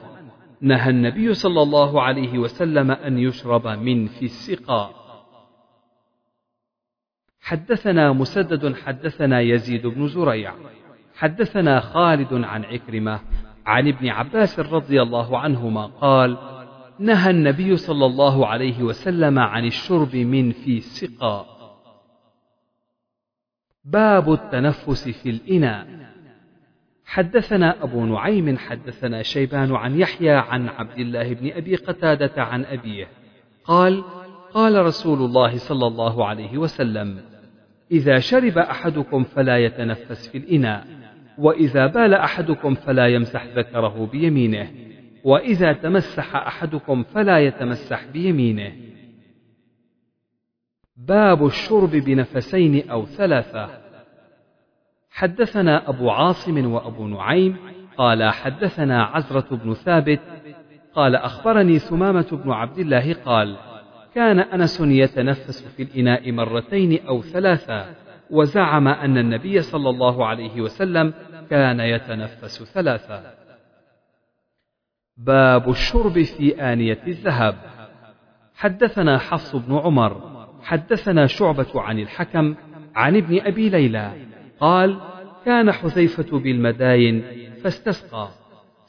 نهى 0.62 0.90
النبي 0.90 1.34
صلى 1.34 1.62
الله 1.62 2.02
عليه 2.02 2.40
وسلم 2.40 2.92
أن 2.92 3.18
يشرب 3.18 3.68
من 3.68 4.08
في 4.08 4.26
السقاء. 4.26 5.06
حدثنا 7.42 8.14
مسدد 8.14 8.76
حدثنا 8.76 9.42
يزيد 9.42 9.88
بن 9.88 10.08
زريع. 10.08 10.54
حدثنا 11.16 11.80
خالد 11.80 12.34
عن 12.34 12.64
عكرمة 12.64 13.20
عن 13.66 13.88
ابن 13.88 14.08
عباس 14.08 14.60
رضي 14.60 15.02
الله 15.02 15.40
عنهما 15.40 15.86
قال 15.86 16.38
نهى 17.00 17.30
النبي 17.30 17.78
صلى 17.78 18.06
الله 18.06 18.48
عليه 18.48 18.84
وسلم 18.84 19.40
عن 19.40 19.66
الشرب 19.66 20.16
من 20.16 20.52
في 20.52 20.78
السقاء 20.78 21.56
باب 23.86 24.34
التنفس 24.34 25.10
في 25.10 25.30
الإناء. 25.30 26.06
حدثنا 27.06 27.84
أبو 27.84 28.06
نعيم 28.06 28.58
حدثنا 28.58 29.24
شيبان 29.24 29.76
عن 29.76 30.00
يحيى 30.00 30.32
عن 30.32 30.70
عبد 30.70 31.00
الله 31.00 31.34
بن 31.34 31.52
أبي 31.52 31.76
قتادة 31.76 32.44
عن 32.44 32.66
أبيه. 32.66 33.08
قال 33.64 34.04
قال 34.54 34.86
رسول 34.86 35.20
الله 35.22 35.58
صلى 35.58 35.88
الله 35.88 36.26
عليه 36.26 36.58
وسلم 36.58 37.22
إذا 37.92 38.20
شرب 38.20 38.58
أحدكم 38.58 39.24
فلا 39.24 39.58
يتنفس 39.58 40.28
في 40.28 40.38
الإناء. 40.38 41.05
وإذا 41.38 41.88
بال 41.88 42.14
أحدكم 42.14 42.74
فلا 42.76 43.08
يمسح 43.08 43.46
ذكره 43.46 44.10
بيمينه 44.12 44.72
وإذا 45.24 45.74
تمسح 45.74 46.36
أحدكم 46.36 47.04
فلا 47.04 47.40
يتمسح 47.40 48.06
بيمينه. 48.06 48.72
باب 50.98 51.46
الشرب 51.46 51.92
بنفسين 51.92 52.90
أو 52.90 53.06
ثلاثة. 53.06 53.70
حدثنا 55.10 55.90
أبو 55.90 56.10
عاصم 56.10 56.74
وأبو 56.74 57.08
نعيم 57.08 57.58
قال 57.98 58.24
حدثنا 58.24 59.04
عزرة 59.04 59.56
بن 59.56 59.74
ثابت 59.74 60.20
قال 60.94 61.16
أخبرني 61.16 61.80
ثمامة 61.80 62.28
بن 62.32 62.52
عبد 62.52 62.78
الله 62.80 63.14
قال 63.14 63.58
كان 64.16 64.40
أنس 64.40 64.82
يتنفس 64.82 65.68
في 65.68 65.84
الإناء 65.84 66.32
مرتين 66.32 67.06
أو 67.08 67.22
ثلاثا 67.22 67.96
وزعم 68.30 68.88
أن 68.88 69.18
النبي 69.18 69.62
صلى 69.62 69.90
الله 69.90 70.26
عليه 70.26 70.62
وسلم 70.62 71.14
كان 71.50 71.80
يتنفس 71.80 72.64
ثلاثا. 72.64 73.34
باب 75.18 75.70
الشرب 75.70 76.22
في 76.24 76.62
آنية 76.74 77.00
الذهب. 77.08 77.56
حدثنا 78.56 79.18
حفص 79.18 79.56
بن 79.56 79.78
عمر 79.78 80.36
حدثنا 80.62 81.28
شعبة 81.28 81.82
عن 81.82 82.00
الحكم 82.00 82.56
عن 82.96 83.16
ابن 83.16 83.40
أبي 83.42 83.70
ليلى 83.70 84.12
قال 84.60 85.00
كان 85.46 85.72
حذيفة 85.72 86.40
بالمداين 86.40 87.24
فاستسقى 87.64 88.30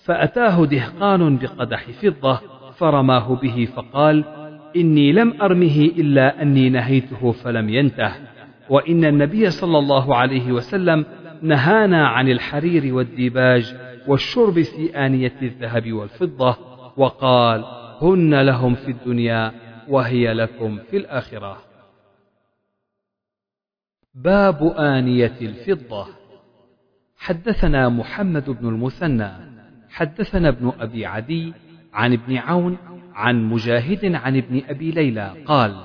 فأتاه 0.04 0.64
دهقان 0.64 1.36
بقدح 1.36 1.90
فضة 1.90 2.40
فرماه 2.72 3.34
به 3.34 3.68
فقال 3.76 4.24
إني 4.76 5.12
لم 5.12 5.42
أرمه 5.42 5.90
إلا 5.96 6.42
أني 6.42 6.70
نهيته 6.70 7.32
فلم 7.32 7.68
ينته. 7.68 8.12
وإن 8.70 9.04
النبي 9.04 9.50
صلى 9.50 9.78
الله 9.78 10.16
عليه 10.16 10.52
وسلم 10.52 11.06
نهانا 11.42 12.08
عن 12.08 12.28
الحرير 12.28 12.94
والديباج 12.94 13.76
والشرب 14.08 14.62
في 14.62 15.06
آنية 15.06 15.36
الذهب 15.42 15.92
والفضة 15.92 16.56
وقال 16.96 17.64
هن 18.00 18.34
لهم 18.34 18.74
في 18.74 18.90
الدنيا 18.90 19.52
وهي 19.88 20.32
لكم 20.32 20.78
في 20.90 20.96
الآخرة. 20.96 21.58
باب 24.14 24.74
آنية 24.78 25.36
الفضة. 25.40 26.06
حدثنا 27.16 27.88
محمد 27.88 28.50
بن 28.50 28.68
المثنى 28.68 29.30
حدثنا 29.90 30.48
ابن 30.48 30.72
أبي 30.80 31.06
عدي 31.06 31.52
عن 31.92 32.12
ابن 32.12 32.36
عون 32.36 32.78
عن 33.14 33.44
مجاهد 33.44 34.14
عن 34.14 34.36
ابن 34.36 34.62
أبي 34.68 34.90
ليلى 34.90 35.34
قال 35.46 35.76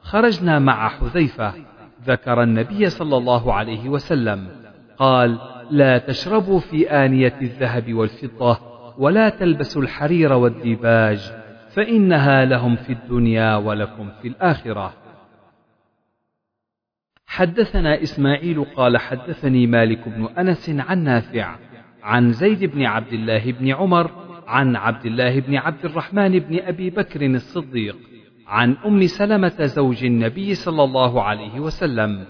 خرجنا 0.00 0.58
مع 0.58 0.88
حذيفة 0.88 1.54
ذكر 2.06 2.42
النبي 2.42 2.86
صلى 2.90 3.16
الله 3.16 3.54
عليه 3.54 3.88
وسلم. 3.88 4.48
قال 4.98 5.38
لا 5.70 5.98
تشربوا 5.98 6.60
في 6.60 6.90
آنية 6.90 7.34
الذهب 7.42 7.94
والفضة 7.94 8.58
ولا 8.98 9.28
تلبسوا 9.28 9.82
الحرير 9.82 10.32
والديباج 10.32 11.32
فإنها 11.74 12.44
لهم 12.44 12.76
في 12.76 12.92
الدنيا 12.92 13.56
ولكم 13.56 14.10
في 14.22 14.28
الآخرة. 14.28 14.94
حدثنا 17.26 18.02
إسماعيل 18.02 18.64
قال 18.64 18.98
حدثني 18.98 19.66
مالك 19.66 20.08
بن 20.08 20.28
أنس 20.38 20.70
عن 20.70 21.04
نافع 21.04 21.56
عن 22.02 22.32
زيد 22.32 22.64
بن 22.64 22.82
عبد 22.84 23.12
الله 23.12 23.52
بن 23.52 23.68
عمر 23.68 24.10
عن 24.46 24.76
عبد 24.76 25.06
الله 25.06 25.40
بن 25.40 25.56
عبد 25.56 25.84
الرحمن 25.84 26.38
بن 26.38 26.58
أبي 26.58 26.90
بكر 26.90 27.26
الصديق 27.26 27.96
عن 28.46 28.76
أم 28.86 29.06
سلمة 29.06 29.64
زوج 29.64 30.04
النبي 30.04 30.54
صلى 30.54 30.84
الله 30.84 31.22
عليه 31.22 31.60
وسلم 31.60 32.24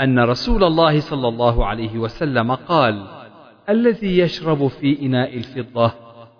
أن 0.00 0.18
رسول 0.18 0.64
الله 0.64 1.00
صلى 1.00 1.28
الله 1.28 1.66
عليه 1.66 1.98
وسلم 1.98 2.52
قال 2.52 3.06
الذي 3.68 4.18
يشرب 4.18 4.66
في 4.66 5.06
إناء 5.06 5.36
الفضة 5.36 5.92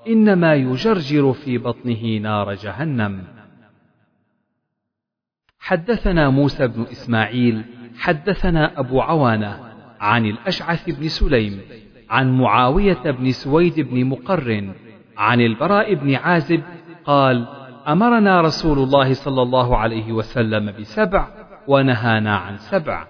إنما 0.08 0.54
يجرجر 0.54 1.32
في 1.32 1.58
بطنه 1.58 2.18
نار 2.18 2.54
جهنم. 2.54 3.24
حدثنا 5.58 6.30
موسى 6.30 6.66
بن 6.66 6.82
إسماعيل 6.82 7.62
حدثنا 7.98 8.80
أبو 8.80 9.00
عوانة 9.00 9.60
عن 10.00 10.26
الأشعث 10.26 10.90
بن 10.90 11.08
سليم 11.08 11.60
عن 12.10 12.38
معاوية 12.38 13.10
بن 13.10 13.32
سويد 13.32 13.80
بن 13.80 14.04
مقرن 14.04 14.72
عن 15.16 15.40
البراء 15.40 15.94
بن 15.94 16.14
عازب 16.14 16.62
قال 17.04 17.55
أمرنا 17.88 18.40
رسول 18.40 18.78
الله 18.78 19.12
صلى 19.12 19.42
الله 19.42 19.76
عليه 19.76 20.12
وسلم 20.12 20.72
بسبع 20.80 21.28
ونهانا 21.68 22.36
عن 22.36 22.56
سبع. 22.56 23.06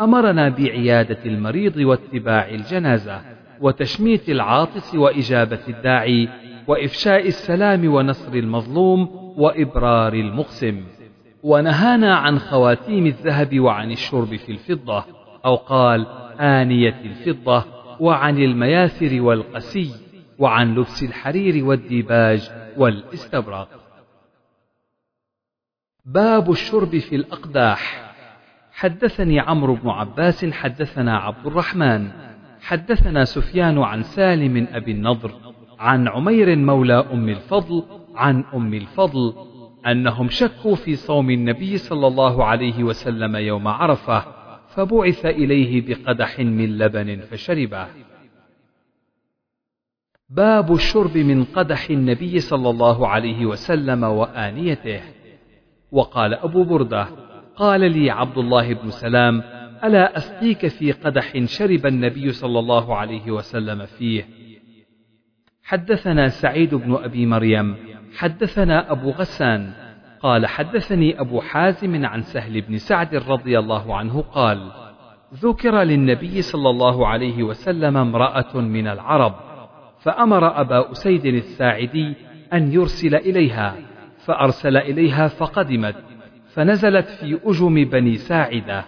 أمرنا 0.00 0.48
بعيادة 0.48 1.18
المريض 1.26 1.76
واتباع 1.76 2.48
الجنازة 2.48 3.20
وتشميت 3.60 4.28
العاطس 4.28 4.94
وإجابة 4.94 5.58
الداعي 5.68 6.28
وإفشاء 6.66 7.28
السلام 7.28 7.94
ونصر 7.94 8.32
المظلوم 8.34 9.08
وإبرار 9.36 10.12
المقسم. 10.12 10.84
ونهانا 11.42 12.16
عن 12.16 12.38
خواتيم 12.38 13.06
الذهب 13.06 13.60
وعن 13.60 13.90
الشرب 13.90 14.36
في 14.36 14.52
الفضة 14.52 15.04
أو 15.44 15.54
قال 15.54 16.06
آنية 16.40 17.00
الفضة 17.04 17.64
وعن 18.00 18.38
المياثر 18.38 19.22
والقسي 19.22 19.90
وعن 20.38 20.74
لبس 20.74 21.02
الحرير 21.02 21.64
والديباج 21.64 22.50
والاستبرق 22.76 23.85
باب 26.06 26.50
الشرب 26.50 26.98
في 26.98 27.16
الأقداح. 27.16 28.12
حدثني 28.72 29.40
عمرو 29.40 29.74
بن 29.74 29.88
عباس 29.88 30.44
حدثنا 30.44 31.18
عبد 31.18 31.46
الرحمن. 31.46 32.10
حدثنا 32.60 33.24
سفيان 33.24 33.78
عن 33.78 34.02
سالم 34.02 34.68
أبي 34.72 34.92
النضر 34.92 35.30
عن 35.78 36.08
عمير 36.08 36.56
مولى 36.56 37.06
أم 37.12 37.28
الفضل 37.28 37.84
عن 38.14 38.44
أم 38.54 38.74
الفضل 38.74 39.34
أنهم 39.86 40.28
شكوا 40.28 40.74
في 40.74 40.96
صوم 40.96 41.30
النبي 41.30 41.78
صلى 41.78 42.06
الله 42.06 42.44
عليه 42.44 42.84
وسلم 42.84 43.36
يوم 43.36 43.68
عرفة 43.68 44.24
فبعث 44.68 45.26
إليه 45.26 45.86
بقدح 45.86 46.40
من 46.40 46.78
لبن 46.78 47.20
فشربه. 47.20 47.86
باب 50.30 50.72
الشرب 50.72 51.18
من 51.18 51.44
قدح 51.44 51.90
النبي 51.90 52.40
صلى 52.40 52.70
الله 52.70 53.08
عليه 53.08 53.46
وسلم 53.46 54.02
وآنيته. 54.02 55.00
وقال 55.92 56.34
أبو 56.34 56.64
بردة 56.64 57.06
قال 57.56 57.80
لي 57.80 58.10
عبد 58.10 58.38
الله 58.38 58.74
بن 58.74 58.90
سلام 58.90 59.42
ألا 59.84 60.16
أسقيك 60.16 60.66
في 60.66 60.92
قدح 60.92 61.44
شرب 61.44 61.86
النبي 61.86 62.32
صلى 62.32 62.58
الله 62.58 62.96
عليه 62.96 63.30
وسلم 63.30 63.86
فيه؟ 63.86 64.26
حدثنا 65.62 66.28
سعيد 66.28 66.74
بن 66.74 66.94
أبي 66.94 67.26
مريم 67.26 67.76
حدثنا 68.16 68.92
أبو 68.92 69.10
غسان 69.10 69.72
قال 70.20 70.46
حدثني 70.46 71.20
أبو 71.20 71.40
حازم 71.40 72.06
عن 72.06 72.22
سهل 72.22 72.60
بن 72.60 72.78
سعد 72.78 73.14
رضي 73.14 73.58
الله 73.58 73.96
عنه 73.96 74.20
قال 74.20 74.70
ذكر 75.34 75.82
للنبي 75.82 76.42
صلى 76.42 76.70
الله 76.70 77.06
عليه 77.06 77.42
وسلم 77.42 77.96
امرأة 77.96 78.60
من 78.60 78.88
العرب 78.88 79.34
فأمر 80.00 80.60
أبا 80.60 80.92
أسيد 80.92 81.26
الساعدي 81.26 82.14
أن 82.52 82.72
يرسل 82.72 83.14
إليها 83.14 83.76
فأرسل 84.26 84.76
إليها 84.76 85.28
فقدمت 85.28 85.94
فنزلت 86.54 87.08
في 87.08 87.38
أجم 87.44 87.74
بني 87.74 88.16
ساعدة 88.16 88.84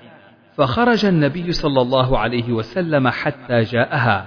فخرج 0.56 1.04
النبي 1.04 1.52
صلى 1.52 1.80
الله 1.80 2.18
عليه 2.18 2.52
وسلم 2.52 3.08
حتى 3.08 3.60
جاءها 3.60 4.26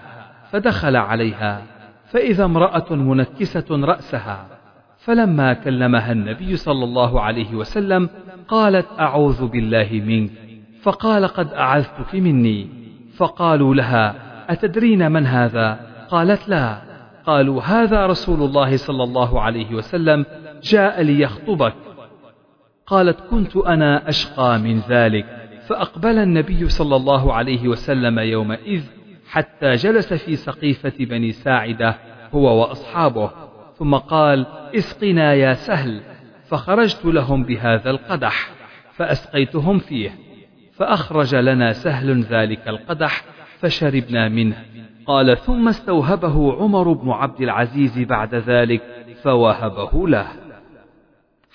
فدخل 0.51 0.95
عليها 0.95 1.61
فإذا 2.05 2.45
امرأة 2.45 2.95
منكسة 2.95 3.65
رأسها 3.71 4.47
فلما 4.97 5.53
كلمها 5.53 6.11
النبي 6.11 6.55
صلى 6.55 6.83
الله 6.83 7.21
عليه 7.21 7.55
وسلم 7.55 8.09
قالت 8.47 8.87
أعوذ 8.99 9.47
بالله 9.47 10.01
منك 10.05 10.31
فقال 10.81 11.27
قد 11.27 11.53
أعذتك 11.53 12.15
مني 12.15 12.67
فقالوا 13.17 13.75
لها 13.75 14.15
أتدرين 14.49 15.11
من 15.11 15.25
هذا؟ 15.25 15.79
قالت 16.09 16.49
لا 16.49 16.81
قالوا 17.25 17.61
هذا 17.61 18.05
رسول 18.05 18.43
الله 18.43 18.77
صلى 18.77 19.03
الله 19.03 19.41
عليه 19.41 19.75
وسلم 19.75 20.25
جاء 20.63 21.01
ليخطبك. 21.01 21.73
قالت 22.87 23.19
كنت 23.29 23.57
أنا 23.57 24.09
أشقى 24.09 24.59
من 24.59 24.79
ذلك. 24.79 25.25
فأقبل 25.67 26.17
النبي 26.17 26.69
صلى 26.69 26.95
الله 26.95 27.33
عليه 27.33 27.67
وسلم 27.67 28.19
يومئذ 28.19 28.83
حتى 29.29 29.73
جلس 29.73 30.13
في 30.13 30.35
سقيفة 30.35 30.93
بني 30.99 31.31
ساعدة 31.31 31.95
هو 32.33 32.61
وأصحابه 32.61 33.31
ثم 33.79 33.95
قال 33.95 34.45
اسقنا 34.75 35.33
يا 35.33 35.53
سهل. 35.53 36.01
فخرجت 36.47 37.05
لهم 37.05 37.43
بهذا 37.43 37.89
القدح 37.89 38.49
فأسقيتهم 38.93 39.79
فيه. 39.79 40.11
فأخرج 40.73 41.35
لنا 41.35 41.73
سهل 41.73 42.23
ذلك 42.23 42.67
القدح 42.67 43.23
فشربنا 43.59 44.29
منه. 44.29 44.55
قال 45.05 45.37
ثم 45.37 45.67
استوهبه 45.67 46.53
عمر 46.53 46.93
بن 46.93 47.09
عبد 47.09 47.41
العزيز 47.41 47.99
بعد 47.99 48.35
ذلك 48.35 48.81
فوهبه 49.23 50.07
له. 50.07 50.27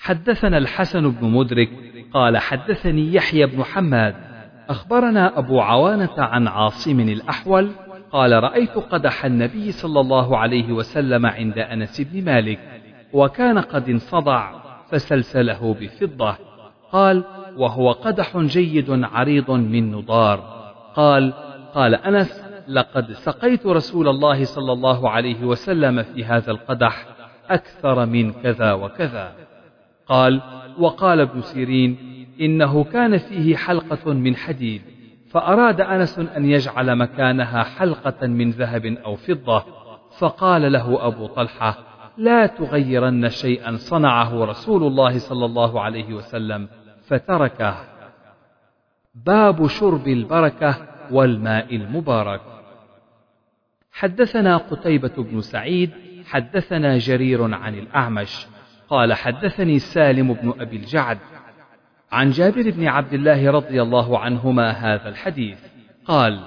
حدثنا 0.07 0.57
الحسن 0.57 1.11
بن 1.11 1.27
مدرك 1.27 1.69
قال 2.13 2.37
حدثني 2.37 3.13
يحيى 3.13 3.45
بن 3.45 3.63
حماد. 3.63 4.15
أخبرنا 4.69 5.39
أبو 5.39 5.61
عوانة 5.61 6.13
عن 6.17 6.47
عاصم 6.47 6.99
الأحول 6.99 7.71
قال 8.11 8.43
رأيت 8.43 8.71
قدح 8.71 9.25
النبي 9.25 9.71
صلى 9.71 9.99
الله 9.99 10.37
عليه 10.37 10.71
وسلم 10.71 11.25
عند 11.25 11.57
أنس 11.57 12.01
بن 12.01 12.25
مالك 12.25 12.59
وكان 13.13 13.59
قد 13.59 13.89
انصدع 13.89 14.51
فسلسله 14.91 15.75
بفضة. 15.79 16.35
قال 16.91 17.23
وهو 17.57 17.91
قدح 17.91 18.37
جيد 18.37 19.03
عريض 19.03 19.51
من 19.51 19.91
نضار. 19.91 20.39
قال 20.95 21.33
قال 21.73 21.95
أنس 21.95 22.43
لقد 22.67 23.11
سقيت 23.11 23.65
رسول 23.65 24.07
الله 24.07 24.43
صلى 24.43 24.73
الله 24.73 25.09
عليه 25.09 25.43
وسلم 25.43 26.03
في 26.03 26.25
هذا 26.25 26.51
القدح 26.51 27.05
أكثر 27.49 28.05
من 28.05 28.33
كذا 28.33 28.73
وكذا. 28.73 29.46
قال 30.09 30.41
وقال 30.79 31.19
ابن 31.19 31.41
سيرين 31.41 31.97
إنه 32.41 32.83
كان 32.83 33.17
فيه 33.17 33.55
حلقة 33.55 34.13
من 34.13 34.35
حديد 34.35 34.81
فأراد 35.29 35.81
أنس 35.81 36.19
أن 36.19 36.45
يجعل 36.45 36.95
مكانها 36.95 37.63
حلقة 37.63 38.27
من 38.27 38.49
ذهب 38.49 38.85
أو 38.85 39.15
فضة 39.15 39.65
فقال 40.19 40.71
له 40.71 41.07
أبو 41.07 41.27
طلحة 41.27 41.77
لا 42.17 42.45
تغيرن 42.45 43.29
شيئا 43.29 43.75
صنعه 43.75 44.45
رسول 44.45 44.83
الله 44.83 45.17
صلى 45.17 45.45
الله 45.45 45.81
عليه 45.81 46.13
وسلم 46.13 46.69
فتركه. 47.07 47.75
باب 49.15 49.67
شرب 49.67 50.07
البركة 50.07 50.75
والماء 51.11 51.75
المبارك. 51.75 52.41
حدثنا 53.91 54.57
قتيبة 54.57 55.13
بن 55.17 55.41
سعيد 55.41 55.91
حدثنا 56.25 56.97
جرير 56.97 57.53
عن 57.53 57.75
الأعمش 57.75 58.47
قال 58.89 59.13
حدثني 59.13 59.79
سالم 59.79 60.33
بن 60.33 60.53
أبي 60.59 60.75
الجعد 60.75 61.17
عن 62.11 62.29
جابر 62.29 62.71
بن 62.71 62.87
عبد 62.87 63.13
الله 63.13 63.51
رضي 63.51 63.81
الله 63.81 64.19
عنهما 64.19 64.71
هذا 64.71 65.09
الحديث. 65.09 65.59
قال 66.05 66.39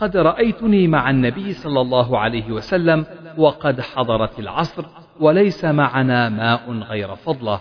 قد 0.00 0.16
رأيتني 0.16 0.88
مع 0.88 1.10
النبي 1.10 1.52
صلى 1.52 1.80
الله 1.80 2.18
عليه 2.18 2.52
وسلم 2.52 3.06
وقد 3.38 3.80
حضرت 3.80 4.38
العصر 4.38 4.84
وليس 5.20 5.64
معنا 5.64 6.28
ماء 6.28 6.72
غير 6.72 7.14
فضلة 7.14 7.60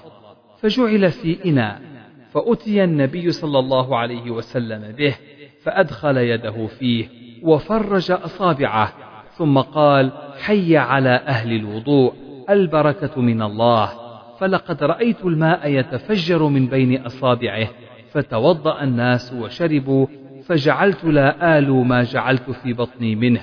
فجعل 0.61 1.11
في 1.11 1.45
إناء 1.45 1.81
فأتي 2.33 2.83
النبي 2.83 3.31
صلى 3.31 3.59
الله 3.59 3.97
عليه 3.97 4.31
وسلم 4.31 4.91
به 4.91 5.15
فأدخل 5.63 6.17
يده 6.17 6.67
فيه 6.67 7.07
وفرج 7.43 8.11
أصابعه 8.11 8.93
ثم 9.37 9.59
قال 9.59 10.11
حي 10.41 10.77
على 10.77 11.09
أهل 11.09 11.55
الوضوء 11.55 12.13
البركة 12.49 13.21
من 13.21 13.41
الله. 13.41 14.06
فلقد 14.39 14.83
رأيت 14.83 15.25
الماء 15.25 15.69
يتفجر 15.69 16.47
من 16.47 16.67
بين 16.67 17.05
أصابعه 17.05 17.67
فتوضأ 18.11 18.83
الناس 18.83 19.33
وشربوا 19.33 20.07
فجعلت 20.45 21.03
لا 21.05 21.57
آل 21.57 21.71
ما 21.71 22.03
جعلت 22.03 22.51
في 22.51 22.73
بطني 22.73 23.15
منه 23.15 23.41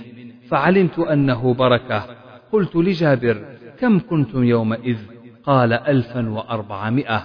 فعلمت 0.49 0.99
أنه 0.99 1.55
بركة. 1.55 2.05
قلت 2.53 2.77
لجابر 2.77 3.45
كم 3.79 4.01
كنتم 4.01 4.45
يومئذ؟ 4.45 4.99
قال 5.45 5.73
ألفا 5.73 6.29
وأربعمائة. 6.29 7.23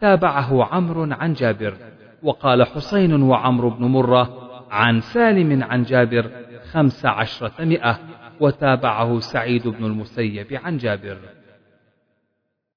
تابعه 0.00 0.64
عمرو 0.64 1.08
عن 1.12 1.32
جابر 1.32 1.74
وقال 2.22 2.64
حسين 2.66 3.22
وعمرو 3.22 3.70
بن 3.70 3.84
مرة 3.84 4.50
عن 4.70 5.00
سالم 5.00 5.62
عن 5.62 5.82
جابر 5.82 6.30
خمس 6.70 7.06
عشرة 7.06 7.64
مئة 7.64 7.98
وتابعه 8.40 9.20
سعيد 9.20 9.68
بن 9.68 9.84
المسيب 9.84 10.46
عن 10.64 10.76
جابر. 10.76 11.16